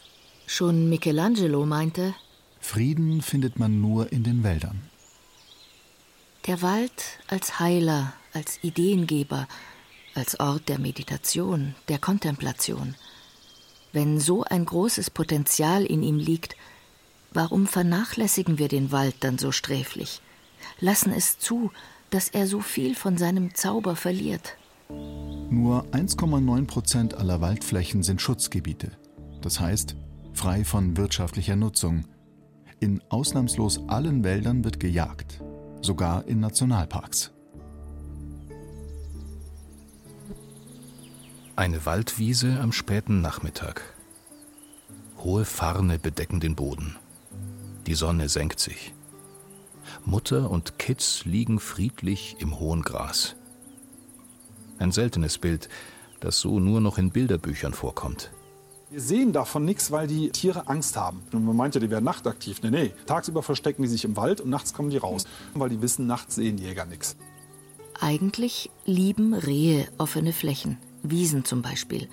Schon 0.50 0.88
Michelangelo 0.88 1.66
meinte, 1.66 2.16
Frieden 2.62 3.22
findet 3.22 3.60
man 3.60 3.82
nur 3.82 4.14
in 4.14 4.24
den 4.24 4.44
Wäldern. 4.44 4.82
Der 6.48 6.62
Wald 6.62 7.20
als 7.28 7.60
Heiler, 7.60 8.14
als 8.32 8.58
Ideengeber, 8.64 9.46
als 10.16 10.40
Ort 10.40 10.70
der 10.70 10.80
Meditation, 10.80 11.76
der 11.90 12.00
Kontemplation. 12.00 12.96
Wenn 13.92 14.22
so 14.22 14.46
ein 14.46 14.64
großes 14.64 15.10
Potenzial 15.10 15.84
in 15.84 16.02
ihm 16.02 16.18
liegt, 16.18 16.56
warum 17.34 17.68
vernachlässigen 17.68 18.58
wir 18.58 18.70
den 18.70 18.94
Wald 18.94 19.16
dann 19.20 19.38
so 19.38 19.52
sträflich? 19.52 20.22
Lassen 20.80 21.12
es 21.12 21.38
zu, 21.40 21.72
dass 22.10 22.30
er 22.30 22.48
so 22.48 22.62
viel 22.62 22.96
von 22.96 23.18
seinem 23.18 23.54
Zauber 23.54 23.98
verliert. 23.98 24.56
Nur 24.90 25.86
1,9 25.92 26.68
Prozent 26.68 27.16
aller 27.16 27.42
Waldflächen 27.42 28.02
sind 28.02 28.22
Schutzgebiete, 28.22 28.92
das 29.42 29.60
heißt 29.60 29.98
frei 30.38 30.63
von 30.63 30.95
wirtschaftlicher 30.97 31.56
Nutzung. 31.56 32.06
In 32.80 33.02
ausnahmslos 33.10 33.82
allen 33.88 34.23
Wäldern 34.23 34.63
wird 34.63 34.80
gejagt, 34.80 35.41
sogar 35.82 36.28
in 36.28 36.39
Nationalparks. 36.39 37.32
Eine 41.56 41.84
Waldwiese 41.88 42.60
am 42.60 42.71
späten 42.71 43.21
Nachmittag. 43.21 43.82
Hohe 45.17 45.43
Farne 45.43 45.97
bedecken 45.97 46.39
den 46.39 46.56
Boden. 46.56 46.95
Die 47.88 47.95
Sonne 47.95 48.30
senkt 48.30 48.60
sich. 48.60 48.93
Mutter 50.06 50.52
und 50.52 50.78
Kids 50.78 51.26
liegen 51.26 51.60
friedlich 51.60 52.36
im 52.38 52.60
hohen 52.60 52.84
Gras. 52.84 53.36
Ein 54.78 54.91
seltenes 54.91 55.39
Bild, 55.39 55.67
das 56.19 56.39
so 56.39 56.60
nur 56.60 56.80
noch 56.80 57.00
in 57.00 57.10
Bilderbüchern 57.10 57.73
vorkommt. 57.73 58.30
Wir 58.89 59.02
sehen 59.02 59.34
davon 59.34 59.65
nichts, 59.65 59.91
weil 59.91 60.08
die 60.08 60.30
Tiere 60.30 60.67
Angst 60.67 60.95
haben. 60.95 61.21
Und 61.34 61.43
man 61.43 61.58
meint 61.58 61.76
ja, 61.76 61.82
die 61.82 61.89
wären 61.89 62.06
nachtaktiv. 62.06 62.62
Nee, 62.63 62.69
nee. 62.69 62.93
Tagsüber 63.06 63.43
verstecken 63.43 63.82
die 63.82 63.89
sich 63.89 64.06
im 64.06 64.15
Wald 64.15 64.39
und 64.39 64.50
nachts 64.50 64.73
kommen 64.73 64.89
die 64.89 64.97
raus. 64.97 65.26
Weil 65.54 65.69
die 65.69 65.82
wissen, 65.82 66.08
nachts 66.08 66.36
sehen 66.36 66.58
Jäger 66.58 66.86
nichts. 66.86 67.17
Eigentlich 68.00 68.69
lieben 68.86 69.34
Rehe 69.34 69.88
offene 69.97 70.32
Flächen, 70.32 70.78
Wiesen 71.04 71.43
zum 71.43 71.62
Beispiel. 71.62 72.08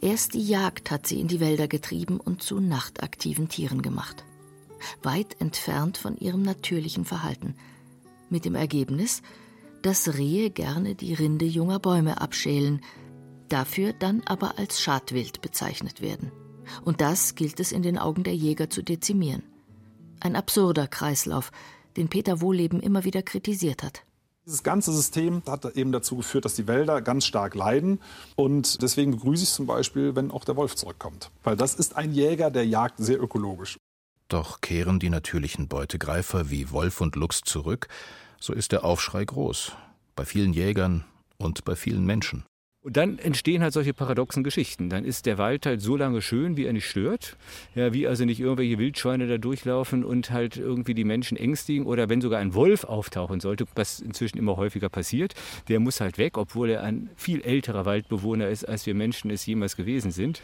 Erst 0.00 0.32
die 0.32 0.46
Jagd 0.46 0.90
hat 0.90 1.06
sie 1.06 1.20
in 1.20 1.28
die 1.28 1.40
Wälder 1.40 1.68
getrieben 1.68 2.18
und 2.18 2.42
zu 2.42 2.60
nachtaktiven 2.60 3.50
Tieren 3.50 3.82
gemacht. 3.82 4.24
Weit 5.02 5.38
entfernt 5.38 5.98
von 5.98 6.16
ihrem 6.16 6.40
natürlichen 6.40 7.04
Verhalten. 7.04 7.56
Mit 8.30 8.46
dem 8.46 8.54
Ergebnis, 8.54 9.20
dass 9.82 10.16
Rehe 10.16 10.48
gerne 10.48 10.94
die 10.94 11.12
Rinde 11.12 11.44
junger 11.44 11.78
Bäume 11.78 12.22
abschälen, 12.22 12.80
dafür 13.52 13.92
dann 13.92 14.22
aber 14.24 14.58
als 14.58 14.80
Schadwild 14.80 15.42
bezeichnet 15.42 16.00
werden. 16.00 16.32
Und 16.84 17.00
das 17.00 17.34
gilt 17.34 17.60
es 17.60 17.72
in 17.72 17.82
den 17.82 17.98
Augen 17.98 18.22
der 18.22 18.34
Jäger 18.34 18.70
zu 18.70 18.82
dezimieren. 18.82 19.42
Ein 20.20 20.36
absurder 20.36 20.86
Kreislauf, 20.86 21.50
den 21.96 22.08
Peter 22.08 22.40
Wohleben 22.40 22.80
immer 22.80 23.04
wieder 23.04 23.22
kritisiert 23.22 23.82
hat. 23.82 24.04
Dieses 24.46 24.62
ganze 24.62 24.92
System 24.92 25.42
hat 25.46 25.64
eben 25.76 25.92
dazu 25.92 26.16
geführt, 26.16 26.44
dass 26.44 26.54
die 26.54 26.66
Wälder 26.66 27.02
ganz 27.02 27.24
stark 27.24 27.54
leiden. 27.54 28.00
Und 28.36 28.82
deswegen 28.82 29.12
begrüße 29.12 29.44
ich 29.44 29.50
zum 29.50 29.66
Beispiel, 29.66 30.16
wenn 30.16 30.30
auch 30.30 30.44
der 30.44 30.56
Wolf 30.56 30.76
zurückkommt. 30.76 31.30
Weil 31.44 31.56
das 31.56 31.74
ist 31.74 31.96
ein 31.96 32.12
Jäger, 32.12 32.50
der 32.50 32.66
jagt 32.66 32.98
sehr 32.98 33.22
ökologisch. 33.22 33.76
Doch 34.28 34.60
kehren 34.60 34.98
die 34.98 35.10
natürlichen 35.10 35.68
Beutegreifer 35.68 36.50
wie 36.50 36.70
Wolf 36.70 37.00
und 37.00 37.16
Luchs 37.16 37.42
zurück, 37.42 37.88
so 38.38 38.52
ist 38.52 38.72
der 38.72 38.84
Aufschrei 38.84 39.24
groß. 39.24 39.72
Bei 40.16 40.24
vielen 40.24 40.52
Jägern 40.52 41.04
und 41.36 41.64
bei 41.64 41.76
vielen 41.76 42.06
Menschen. 42.06 42.44
Und 42.82 42.96
dann 42.96 43.18
entstehen 43.18 43.62
halt 43.62 43.74
solche 43.74 43.92
paradoxen 43.92 44.42
Geschichten. 44.42 44.88
Dann 44.88 45.04
ist 45.04 45.26
der 45.26 45.36
Wald 45.36 45.66
halt 45.66 45.82
so 45.82 45.96
lange 45.96 46.22
schön, 46.22 46.56
wie 46.56 46.64
er 46.64 46.72
nicht 46.72 46.88
stört. 46.88 47.36
Ja, 47.74 47.92
wie 47.92 48.06
also 48.06 48.24
nicht 48.24 48.40
irgendwelche 48.40 48.78
Wildschweine 48.78 49.26
da 49.26 49.36
durchlaufen 49.36 50.02
und 50.02 50.30
halt 50.30 50.56
irgendwie 50.56 50.94
die 50.94 51.04
Menschen 51.04 51.36
ängstigen. 51.36 51.84
Oder 51.84 52.08
wenn 52.08 52.22
sogar 52.22 52.40
ein 52.40 52.54
Wolf 52.54 52.84
auftauchen 52.84 53.40
sollte, 53.40 53.66
was 53.74 54.00
inzwischen 54.00 54.38
immer 54.38 54.56
häufiger 54.56 54.88
passiert, 54.88 55.34
der 55.68 55.78
muss 55.78 56.00
halt 56.00 56.16
weg, 56.16 56.38
obwohl 56.38 56.70
er 56.70 56.82
ein 56.82 57.10
viel 57.16 57.42
älterer 57.42 57.84
Waldbewohner 57.84 58.48
ist, 58.48 58.66
als 58.66 58.86
wir 58.86 58.94
Menschen 58.94 59.30
es 59.30 59.44
jemals 59.44 59.76
gewesen 59.76 60.10
sind. 60.10 60.40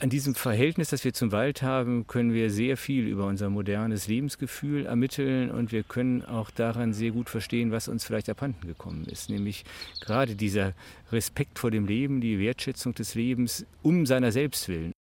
An 0.00 0.10
diesem 0.10 0.34
Verhältnis, 0.34 0.90
das 0.90 1.04
wir 1.04 1.14
zum 1.14 1.30
Wald 1.30 1.62
haben, 1.62 2.08
können 2.08 2.34
wir 2.34 2.50
sehr 2.50 2.76
viel 2.76 3.06
über 3.06 3.26
unser 3.26 3.48
modernes 3.48 4.08
Lebensgefühl 4.08 4.86
ermitteln 4.86 5.52
und 5.52 5.70
wir 5.70 5.84
können 5.84 6.24
auch 6.24 6.50
daran 6.50 6.92
sehr 6.92 7.12
gut 7.12 7.30
verstehen, 7.30 7.70
was 7.70 7.86
uns 7.86 8.04
vielleicht 8.04 8.28
abhanden 8.28 8.66
gekommen 8.66 9.04
ist. 9.04 9.30
Nämlich 9.30 9.64
gerade 10.00 10.34
dieser 10.34 10.74
Respekt 11.12 11.60
vor 11.60 11.70
dem 11.70 11.86
Leben, 11.86 12.20
die 12.20 12.40
Wertschätzung 12.40 12.92
des 12.94 13.14
Lebens 13.14 13.66
um 13.82 14.04
seiner 14.04 14.32
selbst 14.32 14.68
willen. 14.68 14.92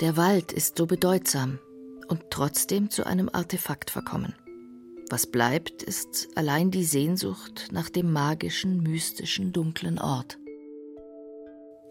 Der 0.00 0.16
Wald 0.16 0.50
ist 0.50 0.78
so 0.78 0.86
bedeutsam 0.86 1.58
und 2.08 2.30
trotzdem 2.30 2.88
zu 2.88 3.04
einem 3.06 3.28
Artefakt 3.30 3.90
verkommen. 3.90 4.34
Was 5.10 5.26
bleibt, 5.26 5.82
ist 5.82 6.28
allein 6.34 6.70
die 6.70 6.84
Sehnsucht 6.84 7.68
nach 7.72 7.90
dem 7.90 8.10
magischen, 8.10 8.82
mystischen, 8.82 9.52
dunklen 9.52 9.98
Ort. 9.98 10.39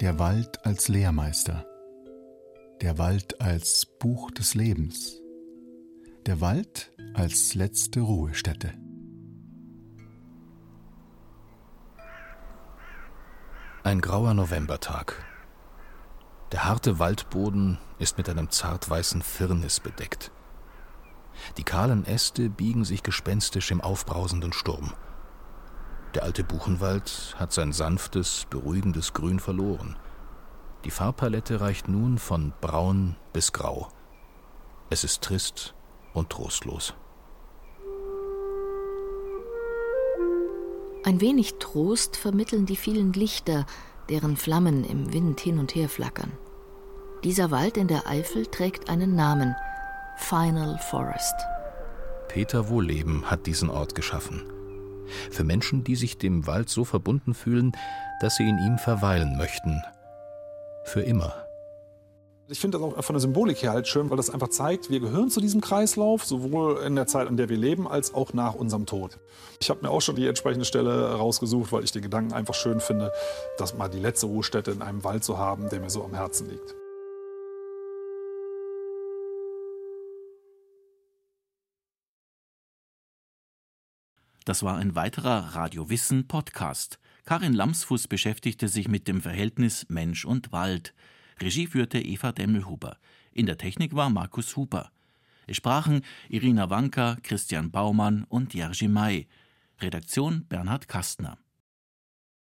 Der 0.01 0.17
Wald 0.17 0.65
als 0.65 0.88
Lehrmeister. 0.88 1.65
Der 2.81 2.97
Wald 2.97 3.41
als 3.41 3.85
Buch 3.85 4.31
des 4.31 4.55
Lebens. 4.55 5.17
Der 6.25 6.39
Wald 6.39 6.93
als 7.13 7.53
letzte 7.53 7.99
Ruhestätte. 7.99 8.73
Ein 13.83 13.99
grauer 13.99 14.33
Novembertag. 14.33 15.21
Der 16.53 16.63
harte 16.63 16.97
Waldboden 16.99 17.77
ist 17.97 18.17
mit 18.17 18.29
einem 18.29 18.49
zartweißen 18.49 19.21
Firnis 19.21 19.81
bedeckt. 19.81 20.31
Die 21.57 21.63
kahlen 21.63 22.05
Äste 22.05 22.49
biegen 22.49 22.85
sich 22.85 23.03
gespenstisch 23.03 23.69
im 23.69 23.81
aufbrausenden 23.81 24.53
Sturm. 24.53 24.93
Der 26.15 26.24
alte 26.24 26.43
Buchenwald 26.43 27.36
hat 27.38 27.54
sein 27.54 27.72
sanftes, 27.72 28.48
beruhigendes 28.50 29.13
Grün 29.13 29.39
verloren. 29.39 29.95
Die 30.84 30.91
Farbpalette 30.91 31.62
reicht 31.62 31.88
nun 31.88 32.17
von 32.17 32.52
braun 32.62 33.15
bis 33.32 33.54
grau. 33.54 33.89
Es 34.89 35.04
ist 35.04 35.22
trist 35.22 35.76
und 36.13 36.32
trostlos. 36.32 36.95
Ein 41.04 41.22
wenig 41.22 41.56
Trost 41.60 42.17
vermitteln 42.17 42.65
die 42.65 42.76
vielen 42.76 43.13
Lichter, 43.13 43.65
deren 44.10 44.36
Flammen 44.36 44.84
im 44.84 45.13
Wind 45.13 45.39
hin 45.39 45.60
und 45.60 45.76
her 45.76 45.89
flackern. 45.89 46.32
Dieser 47.24 47.52
Wald 47.52 47.78
in 47.78 47.88
der 47.88 48.08
Eifel 48.08 48.48
trägt 48.48 48.89
einen 48.89 49.15
Namen 49.15 49.56
Final 50.17 50.80
Forest. 50.89 51.36
Peter 52.30 52.69
Wohleben 52.69 53.30
hat 53.30 53.45
diesen 53.45 53.69
Ort 53.69 53.95
geschaffen 53.95 54.43
für 55.32 55.43
Menschen, 55.43 55.84
die 55.84 55.95
sich 55.95 56.17
dem 56.17 56.48
Wald 56.48 56.69
so 56.69 56.86
verbunden 56.86 57.34
fühlen, 57.34 57.72
dass 58.22 58.36
sie 58.36 58.48
in 58.48 58.58
ihm 58.58 58.78
verweilen 58.78 59.38
möchten. 59.38 59.82
Für 60.84 61.02
immer. 61.02 61.34
Ich 62.52 62.60
finde 62.60 62.80
das 62.80 62.88
auch 62.88 63.04
von 63.04 63.13
der 63.13 63.19
Symbolik 63.19 63.62
her 63.62 63.74
halt 63.74 63.88
schön, 63.88 64.10
weil 64.10 64.17
das 64.17 64.32
einfach 64.32 64.48
zeigt, 64.48 64.89
wir 64.89 65.00
gehören 65.00 65.30
zu 65.30 65.39
diesem 65.39 65.62
Kreislauf, 65.62 66.26
sowohl 66.26 66.82
in 66.84 66.95
der 66.95 67.06
Zeit, 67.06 67.30
in 67.30 67.38
der 67.38 67.48
wir 67.48 67.58
leben, 67.58 67.88
als 67.88 68.15
auch 68.15 68.34
nach 68.34 68.56
unserem 68.56 68.88
Tod. 68.88 69.19
Ich 69.62 69.69
habe 69.69 69.82
mir 69.84 69.91
auch 69.91 70.02
schon 70.02 70.15
die 70.15 70.26
entsprechende 70.26 70.65
Stelle 70.65 71.12
rausgesucht, 71.13 71.72
weil 71.72 71.84
ich 71.84 71.91
den 71.91 72.02
Gedanken 72.02 72.34
einfach 72.34 72.56
schön 72.56 72.80
finde, 72.80 73.12
dass 73.60 73.78
mal 73.78 73.88
die 73.88 74.00
letzte 74.00 74.26
Ruhestätte 74.26 74.72
in 74.72 74.82
einem 74.82 75.04
Wald 75.04 75.24
zu 75.24 75.38
haben, 75.38 75.69
der 75.69 75.80
mir 75.80 75.91
so 75.91 76.04
am 76.04 76.15
Herzen 76.15 76.50
liegt. 76.50 76.74
Das 84.49 84.63
war 84.63 84.77
ein 84.77 84.95
weiterer 84.95 85.53
Radio 85.53 85.91
Wissen 85.91 86.27
Podcast. 86.27 86.97
Karin 87.23 87.53
Lamsfuß 87.53 88.07
beschäftigte 88.07 88.67
sich 88.67 88.88
mit 88.88 89.07
dem 89.07 89.21
Verhältnis 89.21 89.85
Mensch 89.89 90.25
und 90.25 90.51
Wald. 90.51 90.95
Regie 91.39 91.67
führte 91.67 91.99
Eva 91.99 92.31
Demmelhuber. 92.31 92.97
In 93.31 93.45
der 93.45 93.59
Technik 93.59 93.93
war 93.93 94.09
Markus 94.09 94.55
Huber. 94.55 94.89
Es 95.45 95.57
sprachen 95.57 96.01
Irina 96.29 96.71
Wanka, 96.71 97.17
Christian 97.21 97.69
Baumann 97.69 98.23
und 98.23 98.55
Jerzy 98.55 98.88
May. 98.88 99.27
Redaktion 99.81 100.47
Bernhard 100.47 100.88
Kastner. 100.88 101.38